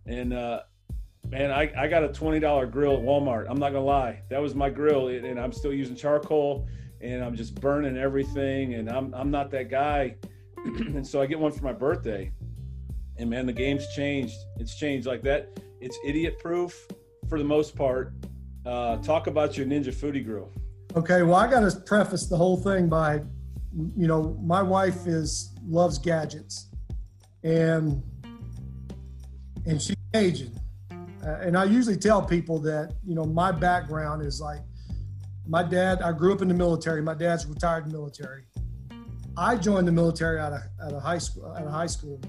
And 0.06 0.32
uh 0.32 0.60
man, 1.28 1.50
I, 1.50 1.70
I 1.76 1.86
got 1.86 2.02
a 2.02 2.08
$20 2.08 2.70
grill 2.70 2.94
at 2.94 3.00
Walmart. 3.00 3.46
I'm 3.48 3.58
not 3.58 3.72
gonna 3.72 3.84
lie. 3.84 4.22
That 4.30 4.40
was 4.40 4.54
my 4.54 4.68
grill, 4.68 5.08
and 5.08 5.38
I'm 5.38 5.52
still 5.52 5.72
using 5.72 5.96
charcoal 5.96 6.66
and 7.00 7.24
I'm 7.24 7.34
just 7.34 7.54
burning 7.60 7.96
everything. 7.96 8.74
And 8.74 8.88
I'm 8.90 9.14
I'm 9.14 9.30
not 9.30 9.50
that 9.52 9.70
guy. 9.70 10.16
and 10.64 11.06
so 11.06 11.20
I 11.20 11.26
get 11.26 11.38
one 11.38 11.52
for 11.52 11.64
my 11.64 11.72
birthday. 11.72 12.32
And 13.16 13.30
man, 13.30 13.46
the 13.46 13.52
game's 13.52 13.86
changed. 13.94 14.36
It's 14.56 14.76
changed 14.76 15.06
like 15.06 15.22
that. 15.22 15.60
It's 15.80 15.98
idiot 16.04 16.38
proof 16.38 16.86
for 17.28 17.38
the 17.38 17.44
most 17.44 17.76
part. 17.76 18.12
Uh, 18.64 18.96
talk 18.98 19.26
about 19.26 19.56
your 19.56 19.66
Ninja 19.66 19.94
Foodi 19.94 20.24
Grill. 20.24 20.52
Okay, 20.96 21.22
well, 21.22 21.36
I 21.36 21.48
got 21.48 21.60
to 21.60 21.80
preface 21.80 22.26
the 22.26 22.36
whole 22.36 22.56
thing 22.56 22.88
by, 22.88 23.20
you 23.96 24.08
know, 24.08 24.36
my 24.42 24.60
wife 24.60 25.06
is 25.06 25.54
loves 25.64 25.98
gadgets, 25.98 26.68
and 27.44 28.02
and 29.66 29.80
she's 29.80 29.96
Cajun, 30.12 30.58
uh, 31.24 31.36
and 31.42 31.56
I 31.56 31.64
usually 31.64 31.96
tell 31.96 32.20
people 32.20 32.58
that 32.62 32.94
you 33.06 33.14
know 33.14 33.24
my 33.24 33.52
background 33.52 34.22
is 34.22 34.40
like, 34.40 34.60
my 35.46 35.62
dad. 35.62 36.02
I 36.02 36.10
grew 36.10 36.34
up 36.34 36.42
in 36.42 36.48
the 36.48 36.54
military. 36.54 37.02
My 37.02 37.14
dad's 37.14 37.46
retired 37.46 37.90
military. 37.92 38.46
I 39.36 39.54
joined 39.56 39.86
the 39.86 39.92
military 39.92 40.40
out 40.40 40.52
of 40.52 40.62
out 40.82 40.92
of 40.92 41.02
high 41.02 41.18
school. 41.18 41.52
Out 41.52 41.62
of 41.62 41.70
high 41.70 41.86
school, 41.86 42.20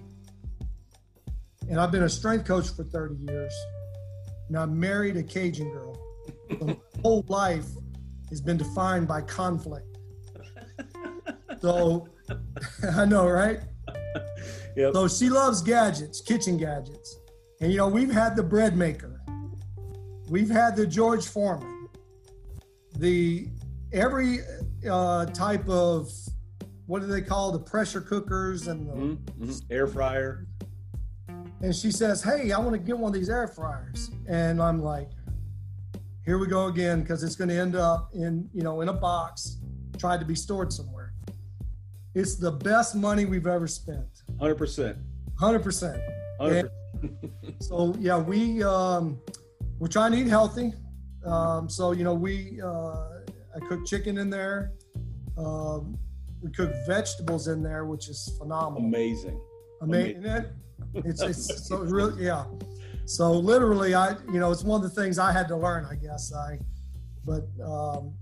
and 1.67 1.79
I've 1.79 1.91
been 1.91 2.03
a 2.03 2.09
strength 2.09 2.45
coach 2.45 2.69
for 2.69 2.83
30 2.83 3.15
years. 3.15 3.53
And 4.49 4.57
I 4.57 4.65
married 4.65 5.17
a 5.17 5.23
Cajun 5.23 5.71
girl. 5.71 5.97
Whole 7.01 7.23
life 7.27 7.65
has 8.31 8.41
been 8.41 8.57
defined 8.57 9.07
by 9.07 9.21
conflict. 9.21 9.85
So 11.61 12.07
I 12.95 13.05
know, 13.05 13.27
right? 13.29 13.59
Yep. 14.75 14.93
So 14.93 15.07
she 15.07 15.29
loves 15.29 15.61
gadgets, 15.61 16.19
kitchen 16.19 16.57
gadgets. 16.57 17.19
And 17.59 17.71
you 17.71 17.77
know, 17.77 17.87
we've 17.87 18.11
had 18.11 18.35
the 18.35 18.41
bread 18.41 18.75
maker. 18.75 19.21
We've 20.27 20.49
had 20.49 20.75
the 20.75 20.87
George 20.87 21.27
Foreman. 21.27 21.87
The 22.97 23.47
every 23.93 24.39
uh, 24.89 25.25
type 25.27 25.69
of 25.69 26.09
what 26.87 27.01
do 27.01 27.07
they 27.07 27.21
call 27.21 27.51
the 27.51 27.59
pressure 27.59 28.01
cookers 28.01 28.67
and 28.67 28.87
the 28.89 28.93
Mhm, 28.93 29.17
mhm. 29.39 29.61
Air 29.69 29.85
fryer. 29.85 30.47
and 31.61 31.75
she 31.75 31.91
says, 31.91 32.23
"Hey, 32.23 32.51
I 32.51 32.57
want 32.59 32.71
to 32.71 32.79
get 32.79 32.97
one 32.97 33.09
of 33.09 33.13
these 33.13 33.29
air 33.29 33.47
fryers." 33.47 34.09
And 34.27 34.59
I'm 34.59 34.81
like, 34.81 35.11
"Here 36.25 36.37
we 36.37 36.47
go 36.47 36.67
again 36.67 37.01
because 37.01 37.23
it's 37.23 37.35
going 37.35 37.49
to 37.49 37.55
end 37.55 37.75
up 37.75 38.09
in, 38.13 38.49
you 38.53 38.63
know, 38.63 38.81
in 38.81 38.89
a 38.89 38.93
box, 38.93 39.57
tried 39.97 40.19
to 40.19 40.25
be 40.25 40.35
stored 40.35 40.71
somewhere." 40.71 41.13
It's 42.13 42.35
the 42.35 42.51
best 42.51 42.95
money 42.95 43.25
we've 43.25 43.47
ever 43.47 43.67
spent. 43.67 44.23
100%. 44.39 44.97
100%. 45.39 46.01
100%. 46.39 46.69
So, 47.61 47.95
yeah, 47.99 48.17
we 48.17 48.61
um 48.63 49.19
we're 49.79 49.87
trying 49.87 50.11
to 50.11 50.17
eat 50.17 50.27
healthy. 50.27 50.73
Um 51.25 51.69
so, 51.69 51.93
you 51.93 52.03
know, 52.03 52.13
we 52.13 52.59
uh 52.61 53.21
I 53.55 53.59
cook 53.67 53.85
chicken 53.85 54.17
in 54.17 54.29
there. 54.29 54.73
Um 55.37 55.97
we 56.41 56.51
cook 56.51 56.71
vegetables 56.85 57.47
in 57.47 57.63
there, 57.63 57.85
which 57.85 58.09
is 58.09 58.35
phenomenal. 58.37 58.87
Amazing. 58.87 59.39
Amazing. 59.81 60.25
It, 60.25 60.51
it's 61.05 61.21
it's 61.21 61.67
so 61.67 61.77
really 61.77 62.25
yeah. 62.25 62.45
So 63.05 63.31
literally, 63.31 63.93
I 63.93 64.11
you 64.31 64.39
know 64.39 64.51
it's 64.51 64.63
one 64.63 64.83
of 64.83 64.89
the 64.89 65.01
things 65.01 65.19
I 65.19 65.31
had 65.31 65.47
to 65.49 65.55
learn. 65.55 65.85
I 65.85 65.95
guess 65.95 66.33
I, 66.33 66.59
but 67.25 67.47
um, 67.63 68.13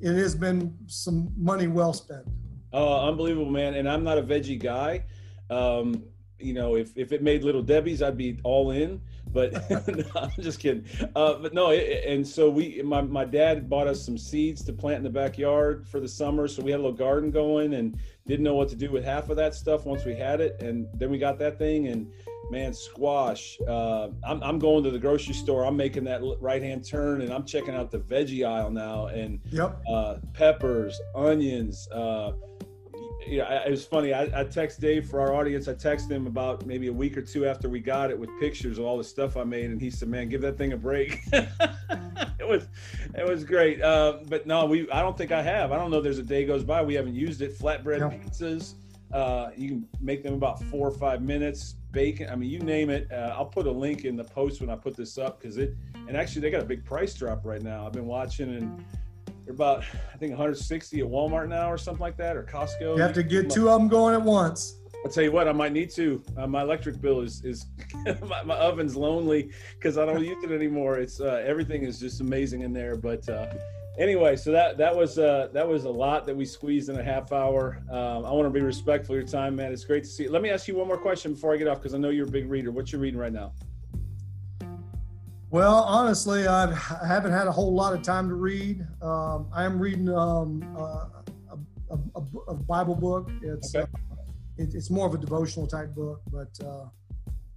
it 0.00 0.14
has 0.14 0.34
been 0.34 0.76
some 0.86 1.32
money 1.36 1.66
well 1.66 1.92
spent. 1.92 2.26
Oh, 2.74 3.08
unbelievable, 3.08 3.50
man. 3.50 3.74
And 3.74 3.88
I'm 3.88 4.02
not 4.02 4.18
a 4.18 4.22
veggie 4.22 4.60
guy. 4.60 5.04
Um, 5.48 6.02
you 6.40 6.52
know, 6.52 6.74
if, 6.74 6.90
if 6.96 7.12
it 7.12 7.22
made 7.22 7.44
little 7.44 7.62
Debbie's, 7.62 8.02
I'd 8.02 8.18
be 8.18 8.38
all 8.42 8.72
in. 8.72 9.00
But 9.28 9.52
no, 9.88 10.04
I'm 10.16 10.30
just 10.40 10.58
kidding. 10.58 10.84
Uh, 11.14 11.34
but 11.34 11.54
no, 11.54 11.70
it, 11.70 12.04
and 12.04 12.26
so 12.26 12.50
we, 12.50 12.82
my, 12.82 13.00
my 13.00 13.24
dad 13.24 13.70
bought 13.70 13.86
us 13.86 14.04
some 14.04 14.18
seeds 14.18 14.64
to 14.64 14.72
plant 14.72 14.98
in 14.98 15.04
the 15.04 15.10
backyard 15.10 15.86
for 15.86 16.00
the 16.00 16.08
summer. 16.08 16.48
So 16.48 16.62
we 16.62 16.72
had 16.72 16.80
a 16.80 16.82
little 16.82 16.96
garden 16.96 17.30
going 17.30 17.74
and 17.74 17.96
didn't 18.26 18.42
know 18.42 18.54
what 18.54 18.68
to 18.70 18.76
do 18.76 18.90
with 18.90 19.04
half 19.04 19.30
of 19.30 19.36
that 19.36 19.54
stuff 19.54 19.86
once 19.86 20.04
we 20.04 20.14
had 20.14 20.40
it. 20.40 20.60
And 20.60 20.88
then 20.94 21.10
we 21.10 21.18
got 21.18 21.38
that 21.38 21.58
thing 21.58 21.86
and 21.88 22.12
man, 22.50 22.72
squash. 22.72 23.58
Uh, 23.66 24.08
I'm, 24.26 24.42
I'm 24.42 24.58
going 24.58 24.84
to 24.84 24.90
the 24.90 24.98
grocery 24.98 25.34
store. 25.34 25.64
I'm 25.64 25.76
making 25.76 26.04
that 26.04 26.20
right 26.40 26.62
hand 26.62 26.84
turn 26.86 27.20
and 27.22 27.32
I'm 27.32 27.44
checking 27.44 27.74
out 27.74 27.90
the 27.90 27.98
veggie 27.98 28.46
aisle 28.46 28.70
now. 28.70 29.06
And 29.06 29.40
Yep. 29.50 29.82
uh, 29.88 30.16
peppers, 30.32 31.00
onions. 31.14 31.88
Uh, 31.90 32.32
you 33.26 33.38
know, 33.38 33.44
I- 33.44 33.64
it 33.66 33.70
was 33.70 33.84
funny. 33.86 34.12
I, 34.12 34.40
I 34.40 34.44
text 34.44 34.80
Dave 34.80 35.06
for 35.08 35.20
our 35.20 35.34
audience. 35.34 35.66
I 35.68 35.74
texted 35.74 36.10
him 36.10 36.26
about 36.26 36.66
maybe 36.66 36.88
a 36.88 36.92
week 36.92 37.16
or 37.16 37.22
two 37.22 37.46
after 37.46 37.68
we 37.68 37.80
got 37.80 38.10
it 38.10 38.18
with 38.18 38.28
pictures 38.38 38.78
of 38.78 38.84
all 38.84 38.98
the 38.98 39.04
stuff 39.04 39.36
I 39.38 39.44
made, 39.44 39.70
and 39.70 39.80
he 39.80 39.90
said, 39.90 40.08
"Man, 40.08 40.28
give 40.28 40.42
that 40.42 40.58
thing 40.58 40.74
a 40.74 40.76
break." 40.76 41.20
it 41.32 42.46
was, 42.46 42.68
it 43.16 43.26
was 43.26 43.42
great. 43.42 43.80
Uh, 43.80 44.18
but 44.28 44.46
no, 44.46 44.66
we. 44.66 44.90
I 44.90 45.00
don't 45.00 45.16
think 45.16 45.32
I 45.32 45.40
have. 45.40 45.72
I 45.72 45.78
don't 45.78 45.90
know. 45.90 46.02
There's 46.02 46.18
a 46.18 46.22
day 46.22 46.44
goes 46.44 46.64
by 46.64 46.82
we 46.82 46.92
haven't 46.92 47.14
used 47.14 47.40
it. 47.40 47.58
Flatbread 47.58 48.00
Yeah. 48.00 48.18
pizzas. 48.28 48.74
Uh, 49.10 49.50
you 49.56 49.68
can 49.68 49.88
make 50.02 50.22
them 50.22 50.34
about 50.34 50.62
four 50.64 50.86
or 50.86 50.92
five 50.92 51.22
minutes. 51.22 51.76
Bacon. 51.94 52.28
I 52.28 52.34
mean, 52.36 52.50
you 52.50 52.58
name 52.58 52.90
it. 52.90 53.10
Uh, 53.10 53.34
I'll 53.36 53.46
put 53.46 53.66
a 53.66 53.70
link 53.70 54.04
in 54.04 54.16
the 54.16 54.24
post 54.24 54.60
when 54.60 54.68
I 54.68 54.76
put 54.76 54.96
this 54.96 55.16
up 55.16 55.40
because 55.40 55.56
it. 55.56 55.74
And 56.08 56.16
actually, 56.16 56.42
they 56.42 56.50
got 56.50 56.60
a 56.60 56.66
big 56.66 56.84
price 56.84 57.14
drop 57.14 57.46
right 57.46 57.62
now. 57.62 57.86
I've 57.86 57.92
been 57.92 58.06
watching 58.06 58.56
and 58.56 58.84
they're 59.44 59.54
about 59.54 59.84
I 60.12 60.16
think 60.16 60.30
160 60.30 61.00
at 61.00 61.06
Walmart 61.06 61.48
now 61.48 61.70
or 61.70 61.78
something 61.78 62.00
like 62.00 62.16
that 62.18 62.36
or 62.36 62.42
Costco. 62.42 62.96
You 62.96 63.02
have 63.02 63.14
to 63.14 63.22
get 63.22 63.48
two 63.48 63.70
of 63.70 63.80
them 63.80 63.88
going 63.88 64.14
at 64.14 64.22
once. 64.22 64.80
I'll 65.04 65.10
tell 65.10 65.22
you 65.22 65.32
what, 65.32 65.48
I 65.48 65.52
might 65.52 65.72
need 65.72 65.90
to. 65.90 66.22
Uh, 66.36 66.46
my 66.46 66.62
electric 66.62 67.00
bill 67.00 67.20
is 67.20 67.44
is 67.44 67.66
my, 68.22 68.42
my 68.42 68.56
oven's 68.56 68.96
lonely 68.96 69.50
because 69.74 69.98
I 69.98 70.06
don't 70.06 70.24
use 70.24 70.42
it 70.42 70.50
anymore. 70.50 70.98
It's 70.98 71.20
uh, 71.20 71.42
everything 71.46 71.82
is 71.82 72.00
just 72.00 72.20
amazing 72.20 72.62
in 72.62 72.72
there. 72.72 72.96
But 72.96 73.28
uh, 73.28 73.52
anyway, 73.98 74.36
so 74.36 74.52
that 74.52 74.78
that 74.78 74.94
was 74.94 75.18
uh, 75.18 75.48
that 75.52 75.66
was 75.66 75.84
a 75.84 75.90
lot 75.90 76.26
that 76.26 76.36
we 76.36 76.44
squeezed 76.44 76.88
in 76.88 76.98
a 76.98 77.02
half 77.02 77.32
hour. 77.32 77.82
Um, 77.90 78.24
I 78.24 78.32
want 78.32 78.44
to 78.46 78.50
be 78.50 78.60
respectful 78.60 79.14
of 79.14 79.20
your 79.20 79.28
time, 79.28 79.56
man. 79.56 79.72
It's 79.72 79.84
great 79.84 80.04
to 80.04 80.10
see. 80.10 80.24
You. 80.24 80.30
Let 80.30 80.42
me 80.42 80.50
ask 80.50 80.68
you 80.68 80.76
one 80.76 80.88
more 80.88 80.98
question 80.98 81.34
before 81.34 81.54
I 81.54 81.56
get 81.56 81.68
off 81.68 81.78
because 81.78 81.94
I 81.94 81.98
know 81.98 82.10
you're 82.10 82.26
a 82.26 82.30
big 82.30 82.48
reader. 82.48 82.70
What 82.70 82.92
you 82.92 82.98
reading 82.98 83.18
right 83.18 83.32
now? 83.32 83.52
Well, 85.50 85.84
honestly, 85.84 86.48
I've, 86.48 86.72
I 87.00 87.06
haven't 87.06 87.30
had 87.32 87.46
a 87.46 87.52
whole 87.52 87.72
lot 87.72 87.92
of 87.92 88.02
time 88.02 88.28
to 88.28 88.34
read. 88.34 88.84
Um, 89.00 89.46
I 89.54 89.64
am 89.64 89.78
reading 89.78 90.08
um, 90.08 90.64
uh, 90.76 91.06
a, 91.52 91.58
a, 91.90 91.98
a, 92.16 92.40
a 92.48 92.54
Bible 92.54 92.96
book. 92.96 93.30
It's 93.40 93.72
Okay. 93.74 93.82
uh, 93.82 94.16
it, 94.56 94.74
it's 94.74 94.90
more 94.90 95.06
of 95.06 95.14
a 95.14 95.18
devotional 95.18 95.68
type 95.68 95.94
book, 95.94 96.22
but 96.32 96.50
uh, 96.64 96.86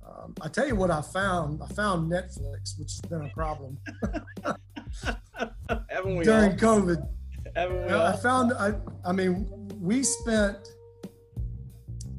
um, 0.07 0.35
I 0.41 0.47
tell 0.47 0.67
you 0.67 0.75
what, 0.75 0.91
I 0.91 1.01
found. 1.01 1.61
I 1.63 1.67
found 1.73 2.11
Netflix, 2.11 2.77
which 2.79 2.91
has 2.91 3.01
been 3.01 3.21
a 3.21 3.29
problem 3.29 3.79
Haven't 6.07 6.19
we 6.19 6.25
during 6.25 6.51
all? 6.51 6.81
COVID. 6.81 7.07
Haven't 7.55 7.81
we 7.81 7.87
Well, 7.87 8.01
I 8.05 8.15
found. 8.15 8.53
I, 8.53 8.73
I 9.05 9.11
mean, 9.11 9.49
we 9.79 10.03
spent 10.03 10.57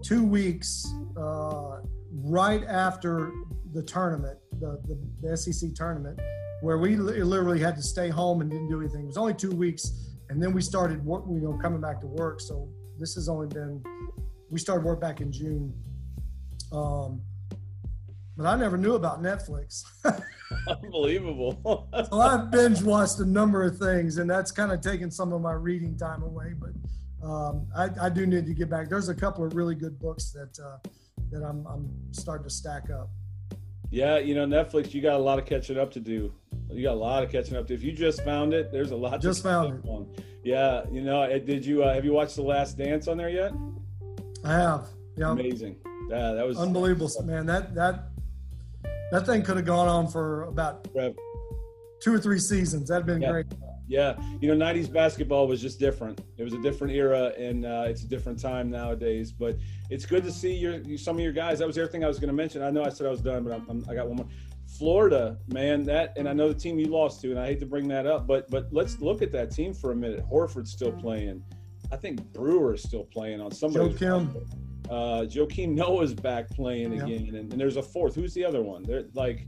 two 0.03 0.24
weeks 0.24 0.87
uh, 1.16 1.79
right 2.12 2.64
after 2.64 3.33
the 3.72 3.83
tournament, 3.83 4.38
the, 4.61 4.81
the, 4.87 5.29
the 5.29 5.37
SEC 5.37 5.74
tournament, 5.74 6.20
where 6.61 6.79
we 6.79 6.96
li- 6.96 7.22
literally 7.22 7.61
had 7.61 7.77
to 7.77 7.83
stay 7.83 8.09
home 8.09 8.40
and 8.40 8.51
didn't 8.51 8.68
do 8.68 8.81
anything. 8.81 9.05
It 9.05 9.07
was 9.07 9.16
only 9.16 9.35
two 9.35 9.53
weeks, 9.53 9.90
and 10.29 10.42
then 10.42 10.53
we 10.53 10.61
started 10.61 11.03
work. 11.05 11.24
You 11.29 11.40
know, 11.40 11.59
coming 11.62 11.81
back 11.81 12.01
to 12.03 12.07
work. 12.07 12.40
So 12.40 12.68
this 12.98 13.14
has 13.14 13.29
only 13.29 13.48
been. 13.48 13.83
We 14.51 14.59
started 14.59 14.85
work 14.85 15.01
back 15.01 15.20
in 15.20 15.33
June. 15.33 15.72
Um, 16.72 17.22
but 18.37 18.46
I 18.46 18.57
never 18.57 18.77
knew 18.77 18.94
about 18.94 19.22
Netflix. 19.22 19.83
Unbelievable. 20.83 21.89
so 22.11 22.21
I've 22.21 22.51
binge 22.51 22.83
watched 22.83 23.19
a 23.21 23.25
number 23.25 23.65
of 23.65 23.79
things, 23.79 24.19
and 24.19 24.29
that's 24.29 24.51
kind 24.51 24.73
of 24.73 24.81
taken 24.81 25.11
some 25.11 25.33
of 25.33 25.41
my 25.41 25.53
reading 25.53 25.97
time 25.97 26.23
away. 26.23 26.55
But 26.59 27.27
um, 27.27 27.67
I, 27.77 27.89
I, 28.01 28.09
do 28.09 28.27
need 28.27 28.47
to 28.47 28.55
get 28.55 28.71
back. 28.71 28.89
There's 28.89 29.09
a 29.09 29.15
couple 29.15 29.45
of 29.45 29.55
really 29.55 29.75
good 29.75 29.99
books 29.99 30.31
that 30.31 30.59
uh, 30.65 30.79
that 31.31 31.43
I'm, 31.45 31.67
I'm 31.67 31.91
starting 32.13 32.45
to 32.45 32.51
stack 32.51 32.91
up. 32.91 33.11
Yeah, 33.91 34.19
you 34.19 34.35
know, 34.35 34.47
Netflix, 34.47 34.93
you 34.93 35.01
got 35.01 35.15
a 35.15 35.23
lot 35.23 35.39
of 35.39 35.47
catching 35.47 35.79
up 35.79 35.91
to 35.93 36.01
do. 36.01 36.33
You 36.71 36.83
got 36.83 36.93
a 36.93 36.95
lot 36.95 37.23
of 37.23 37.33
catching 37.33 37.57
up 37.57 37.67
to. 37.69 37.75
If 37.75 37.83
you 37.83 37.93
just 37.93 38.23
found 38.23 38.53
it, 38.53 38.71
there's 38.71 38.91
a 38.91 38.97
lot. 38.97 39.21
Just 39.21 39.43
found 39.43 39.83
it. 39.83 39.89
On. 39.89 40.07
Yeah, 40.45 40.85
you 40.91 41.01
know, 41.01 41.27
did 41.39 41.65
you 41.65 41.83
uh, 41.83 41.95
have 41.95 42.05
you 42.05 42.13
watched 42.13 42.37
The 42.37 42.43
Last 42.43 42.77
Dance 42.77 43.09
on 43.09 43.17
there 43.17 43.31
yet? 43.31 43.53
I 44.45 44.53
have. 44.53 44.89
Yeah. 45.17 45.33
Amazing. 45.33 45.77
Yeah, 46.09 46.33
that 46.33 46.47
was 46.47 46.59
unbelievable, 46.59 47.11
man. 47.25 47.47
That 47.47 47.75
that 47.75 48.11
that 49.11 49.27
thing 49.27 49.42
could 49.42 49.57
have 49.57 49.66
gone 49.66 49.88
on 49.88 50.09
for 50.09 50.44
about 50.44 50.87
two 52.01 52.12
or 52.12 52.18
three 52.18 52.38
seasons. 52.38 52.88
That'd 52.88 53.07
been 53.07 53.23
yeah. 53.23 53.31
great. 53.31 53.47
Yeah, 53.87 54.18
you 54.40 54.55
know, 54.55 54.66
'90s 54.66 54.92
basketball 54.92 55.49
was 55.49 55.62
just 55.62 55.79
different. 55.79 56.21
It 56.37 56.44
was 56.44 56.53
a 56.53 56.61
different 56.61 56.92
era, 56.92 57.33
and 57.38 57.64
uh, 57.64 57.85
it's 57.87 58.03
a 58.03 58.07
different 58.07 58.38
time 58.38 58.71
nowadays. 58.71 59.33
But 59.33 59.57
it's 59.88 60.05
good 60.05 60.25
to 60.25 60.31
see 60.31 60.53
your 60.53 60.83
some 60.99 61.16
of 61.16 61.23
your 61.23 61.33
guys. 61.33 61.59
That 61.61 61.66
was 61.66 61.79
everything 61.79 62.05
I 62.05 62.09
was 62.09 62.18
going 62.18 62.29
to 62.29 62.35
mention. 62.35 62.62
I 62.62 62.71
know 62.71 62.85
I 62.85 62.90
said 62.90 63.07
I 63.07 63.11
was 63.11 63.23
done, 63.23 63.44
but 63.44 63.53
I'm, 63.55 63.66
I'm, 63.68 63.87
I 63.88 63.94
got 63.94 64.07
one 64.07 64.18
more. 64.18 64.29
Florida, 64.77 65.38
man, 65.49 65.85
that 65.85 66.12
and 66.18 66.29
I 66.29 66.35
know 66.35 66.49
the 66.49 66.59
team 66.59 66.79
you 66.79 66.88
lost 66.88 67.23
to, 67.23 67.31
and 67.31 67.40
I 67.40 67.47
hate 67.47 67.61
to 67.61 67.66
bring 67.66 67.88
that 67.88 68.07
up, 68.07 68.27
but 68.27 68.51
but 68.51 68.68
let's 68.71 69.01
look 69.01 69.23
at 69.23 69.33
that 69.33 69.51
team 69.51 69.73
for 69.73 69.92
a 69.92 69.97
minute. 69.97 70.23
Horford's 70.31 70.71
still 70.71 70.92
playing. 70.92 71.42
I 71.90 71.97
think 71.97 72.23
Brewer 72.35 72.75
is 72.75 72.83
still 72.83 73.05
playing 73.05 73.40
on 73.40 73.53
somebody. 73.53 73.88
Joakim. 73.94 74.35
Uh, 74.88 75.27
Joakim 75.27 75.74
Noah's 75.74 76.14
back 76.14 76.48
playing 76.51 76.94
yep. 76.94 77.05
again, 77.05 77.35
and, 77.35 77.53
and, 77.53 77.61
there's 77.61 77.77
a 77.77 77.83
fourth. 77.83 78.14
Who's 78.14 78.33
the 78.33 78.44
other 78.44 78.62
one? 78.62 78.83
They're 78.83 79.05
like 79.12 79.46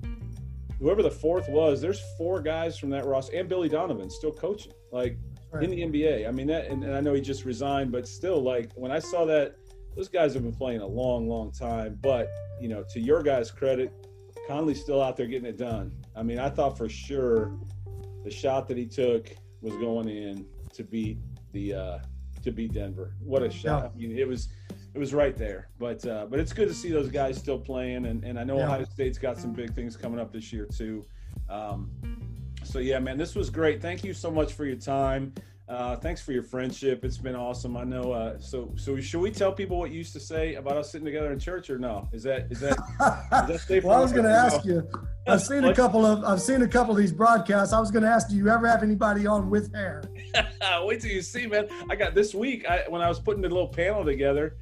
whoever 0.79 1.03
the 1.03 1.11
fourth 1.11 1.49
was. 1.49 1.81
There's 1.81 2.01
four 2.19 2.41
guys 2.41 2.79
from 2.79 2.91
that 2.91 3.07
roster, 3.07 3.37
and 3.39 3.49
Billy 3.49 3.69
Donovan 3.69 4.11
still 4.11 4.33
coaching, 4.33 4.73
like 4.93 5.19
right. 5.51 5.63
in 5.65 5.71
the 5.71 5.83
NBA. 5.83 6.29
I 6.29 6.31
mean 6.31 6.47
that, 6.49 6.67
and, 6.67 6.85
and 6.85 6.95
I 6.95 7.01
know 7.01 7.15
he 7.15 7.21
just 7.21 7.45
resigned, 7.45 7.93
but 7.93 8.07
still, 8.07 8.43
like 8.43 8.73
when 8.75 8.91
I 8.91 8.99
saw 8.99 9.25
that, 9.27 9.57
those 9.97 10.09
guys 10.09 10.35
have 10.35 10.43
been 10.43 10.55
playing 10.55 10.81
a 10.81 10.87
long, 10.87 11.29
long 11.29 11.53
time. 11.53 11.99
But 12.03 12.29
you 12.61 12.69
know, 12.69 12.85
to 12.93 13.01
your 13.01 13.23
guys' 13.23 13.51
credit, 13.51 13.93
Conley's 14.49 14.81
still 14.81 15.03
out 15.03 15.17
there 15.17 15.27
getting 15.27 15.49
it 15.49 15.57
done. 15.57 15.93
I 16.17 16.23
mean, 16.23 16.39
I 16.39 16.51
thought 16.51 16.77
for 16.77 16.89
sure 16.89 17.53
the 18.25 18.31
shot 18.31 18.69
that 18.69 18.77
he 18.77 18.87
took 18.87 19.31
was 19.61 19.75
going 19.77 20.09
in 20.09 20.47
to 20.75 20.83
beat 20.83 21.19
the 21.53 21.75
uh, 21.75 21.99
to 22.43 22.51
beat 22.51 22.73
Denver. 22.73 23.15
What 23.21 23.43
a 23.43 23.51
shot! 23.51 23.93
I 23.95 23.99
mean, 23.99 24.17
it 24.17 24.27
was 24.27 24.49
it 24.95 24.99
was 24.99 25.15
right 25.15 25.37
there. 25.37 25.69
But 25.79 26.07
uh, 26.07 26.27
but 26.27 26.41
it's 26.41 26.53
good 26.53 26.69
to 26.69 26.75
see 26.75 26.91
those 26.91 27.09
guys 27.09 27.37
still 27.37 27.59
playing, 27.59 28.07
and, 28.07 28.25
and 28.25 28.39
I 28.39 28.45
know 28.45 28.59
yeah. 28.59 28.67
Ohio 28.67 28.85
State's 28.85 29.19
got 29.19 29.39
some 29.39 29.53
big 29.53 29.75
things 29.75 29.97
coming 29.97 30.21
up 30.21 30.33
this 30.33 30.53
year 30.53 30.67
too. 30.67 31.05
Um, 31.49 31.91
so 32.65 32.79
yeah, 32.79 32.99
man, 32.99 33.17
this 33.17 33.35
was 33.35 33.51
great. 33.51 33.81
Thank 33.81 34.05
you 34.05 34.13
so 34.13 34.31
much 34.31 34.53
for 34.53 34.65
your 34.65 34.77
time. 34.77 35.33
Uh, 35.71 35.95
thanks 35.95 36.21
for 36.21 36.33
your 36.33 36.43
friendship. 36.43 37.05
It's 37.05 37.17
been 37.17 37.37
awesome. 37.37 37.77
I 37.77 37.85
know. 37.85 38.13
Uh, 38.13 38.41
so, 38.41 38.73
so 38.77 38.99
should 38.99 39.21
we 39.21 39.31
tell 39.31 39.53
people 39.53 39.79
what 39.79 39.93
you 39.93 39.99
used 39.99 40.13
to 40.15 40.21
say 40.21 40.57
about 40.57 40.77
us 40.77 40.91
sitting 40.91 41.05
together 41.05 41.33
in 41.33 41.39
church, 41.39 41.71
or 41.71 41.79
no? 41.79 42.09
Is 42.13 42.25
that 42.25 42.49
is 42.51 42.59
that? 42.59 42.73
Is 43.49 43.67
that 43.67 43.85
well, 43.85 43.97
I 43.97 44.01
was 44.01 44.11
going 44.11 44.25
to 44.25 44.31
ask 44.31 44.65
you. 44.65 44.89
I've 45.29 45.43
seen 45.43 45.65
a 45.65 45.73
couple 45.73 46.05
of 46.05 46.25
I've 46.25 46.43
seen 46.43 46.63
a 46.63 46.69
couple 46.69 46.93
of 46.93 46.99
these 46.99 47.13
broadcasts. 47.13 47.73
I 47.73 47.79
was 47.79 47.93
going 47.93 48.03
to 48.03 48.09
ask, 48.09 48.29
do 48.29 48.35
you 48.35 48.49
ever 48.49 48.67
have 48.67 48.83
anybody 48.83 49.29
on 49.29 49.49
with 49.49 49.73
hair? 49.73 50.03
Wait 50.83 51.01
till 51.03 51.13
you 51.13 51.23
see, 51.23 51.47
man. 51.47 51.69
I 51.89 51.95
got 51.95 52.17
this 52.17 52.35
week. 52.35 52.69
I, 52.69 52.85
when 52.89 53.01
I 53.01 53.09
was 53.09 53.21
putting 53.21 53.43
the 53.43 53.49
little 53.49 53.69
panel 53.69 54.05
together, 54.05 54.57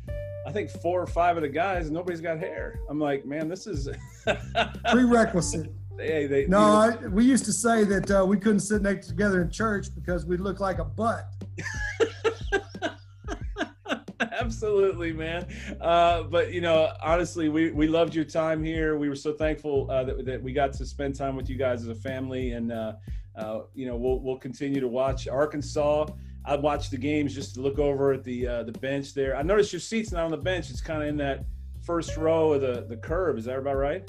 I 0.48 0.50
think 0.50 0.70
four 0.70 1.02
or 1.02 1.06
five 1.06 1.36
of 1.36 1.42
the 1.42 1.48
guys, 1.50 1.90
nobody's 1.90 2.22
got 2.22 2.38
hair. 2.38 2.80
I'm 2.88 2.98
like, 2.98 3.26
man, 3.26 3.50
this 3.50 3.66
is 3.66 3.86
prerequisite. 4.90 5.70
Hey, 5.98 6.26
they, 6.26 6.46
no, 6.46 6.60
I, 6.60 6.96
we 7.08 7.22
used 7.22 7.44
to 7.44 7.52
say 7.52 7.84
that 7.84 8.10
uh, 8.10 8.24
we 8.24 8.38
couldn't 8.38 8.60
sit 8.60 8.80
next 8.80 9.08
together 9.08 9.42
in 9.42 9.50
church 9.50 9.94
because 9.94 10.24
we 10.24 10.38
look 10.38 10.58
like 10.58 10.78
a 10.78 10.84
butt. 10.84 11.26
Absolutely, 14.20 15.12
man. 15.12 15.46
Uh, 15.82 16.22
but 16.22 16.50
you 16.50 16.62
know, 16.62 16.94
honestly, 17.02 17.50
we 17.50 17.70
we 17.72 17.86
loved 17.86 18.14
your 18.14 18.24
time 18.24 18.64
here. 18.64 18.96
We 18.96 19.10
were 19.10 19.16
so 19.16 19.34
thankful 19.34 19.90
uh, 19.90 20.04
that, 20.04 20.24
that 20.24 20.42
we 20.42 20.54
got 20.54 20.72
to 20.74 20.86
spend 20.86 21.14
time 21.14 21.36
with 21.36 21.50
you 21.50 21.56
guys 21.56 21.82
as 21.82 21.88
a 21.88 21.94
family, 21.94 22.52
and 22.52 22.72
uh, 22.72 22.94
uh 23.36 23.60
you 23.74 23.86
know, 23.86 23.96
we'll 23.96 24.20
we'll 24.20 24.38
continue 24.38 24.80
to 24.80 24.88
watch 24.88 25.28
Arkansas. 25.28 26.06
I 26.44 26.56
watch 26.56 26.90
the 26.90 26.96
games 26.96 27.34
just 27.34 27.54
to 27.54 27.60
look 27.60 27.78
over 27.78 28.12
at 28.12 28.24
the 28.24 28.46
uh, 28.46 28.62
the 28.62 28.72
bench 28.72 29.14
there. 29.14 29.36
I 29.36 29.42
noticed 29.42 29.72
your 29.72 29.80
seat's 29.80 30.12
not 30.12 30.24
on 30.24 30.30
the 30.30 30.36
bench; 30.36 30.70
it's 30.70 30.80
kind 30.80 31.02
of 31.02 31.08
in 31.08 31.16
that 31.18 31.44
first 31.84 32.16
row 32.16 32.52
of 32.52 32.60
the 32.60 32.86
the 32.88 32.96
curve. 32.96 33.38
Is 33.38 33.44
that 33.44 33.58
about 33.58 33.76
right? 33.76 34.08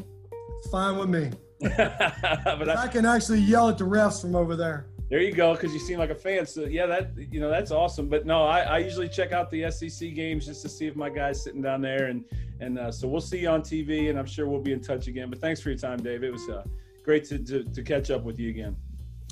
Fine 0.72 0.98
with 0.98 1.10
me. 1.10 1.32
but 1.60 2.70
I, 2.70 2.84
I, 2.84 2.88
can 2.88 3.06
actually 3.06 3.40
yell 3.40 3.68
at 3.68 3.78
the 3.78 3.84
refs 3.84 4.22
from 4.22 4.36
over 4.36 4.56
there. 4.56 4.88
There 5.10 5.20
you 5.20 5.34
go, 5.34 5.54
because 5.54 5.74
you 5.74 5.80
seem 5.80 6.00
like 6.00 6.12
a 6.12 6.16
fan. 6.16 6.46
So 6.46 6.66
yeah, 6.66 6.86
that 6.86 7.12
you 7.18 7.42
know 7.42 7.50
that's 7.50 7.72
awesome. 7.72 8.08
But 8.08 8.26
no, 8.26 8.44
I, 8.44 8.62
I 8.62 8.78
usually 8.78 9.10
check 9.10 9.32
out 9.32 9.50
the 9.50 9.70
SEC 9.72 10.14
games 10.14 10.46
just 10.46 10.62
to 10.62 10.70
see 10.70 10.86
if 10.86 10.96
my 10.96 11.10
guy's 11.10 11.44
sitting 11.44 11.62
down 11.62 11.82
there, 11.82 12.06
and 12.06 12.24
and 12.62 12.78
uh, 12.78 12.92
so 12.92 13.08
we'll 13.08 13.20
see 13.20 13.40
you 13.40 13.50
on 13.50 13.62
TV, 13.62 14.10
and 14.10 14.20
I'm 14.20 14.28
sure 14.28 14.48
we'll 14.48 14.62
be 14.62 14.72
in 14.72 14.82
touch 14.82 15.08
again. 15.08 15.30
But 15.30 15.42
thanks 15.42 15.60
for 15.60 15.70
your 15.70 15.80
time, 15.80 15.98
Dave. 16.02 16.24
It 16.24 16.32
was 16.32 16.48
uh, 16.48 16.64
great 17.04 17.26
to, 17.26 17.40
to 17.40 17.64
to 17.64 17.82
catch 17.82 18.12
up 18.12 18.24
with 18.24 18.40
you 18.40 18.50
again. 18.50 18.76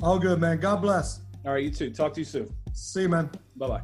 All 0.01 0.17
good, 0.19 0.39
man. 0.39 0.57
God 0.57 0.81
bless. 0.81 1.21
All 1.47 1.53
right, 1.53 1.63
you 1.63 1.71
too. 1.71 1.91
Talk 1.91 2.13
to 2.15 2.19
you 2.19 2.25
soon. 2.25 2.53
See 2.73 3.03
you, 3.03 3.09
man. 3.09 3.29
Bye 3.55 3.67
bye. 3.69 3.81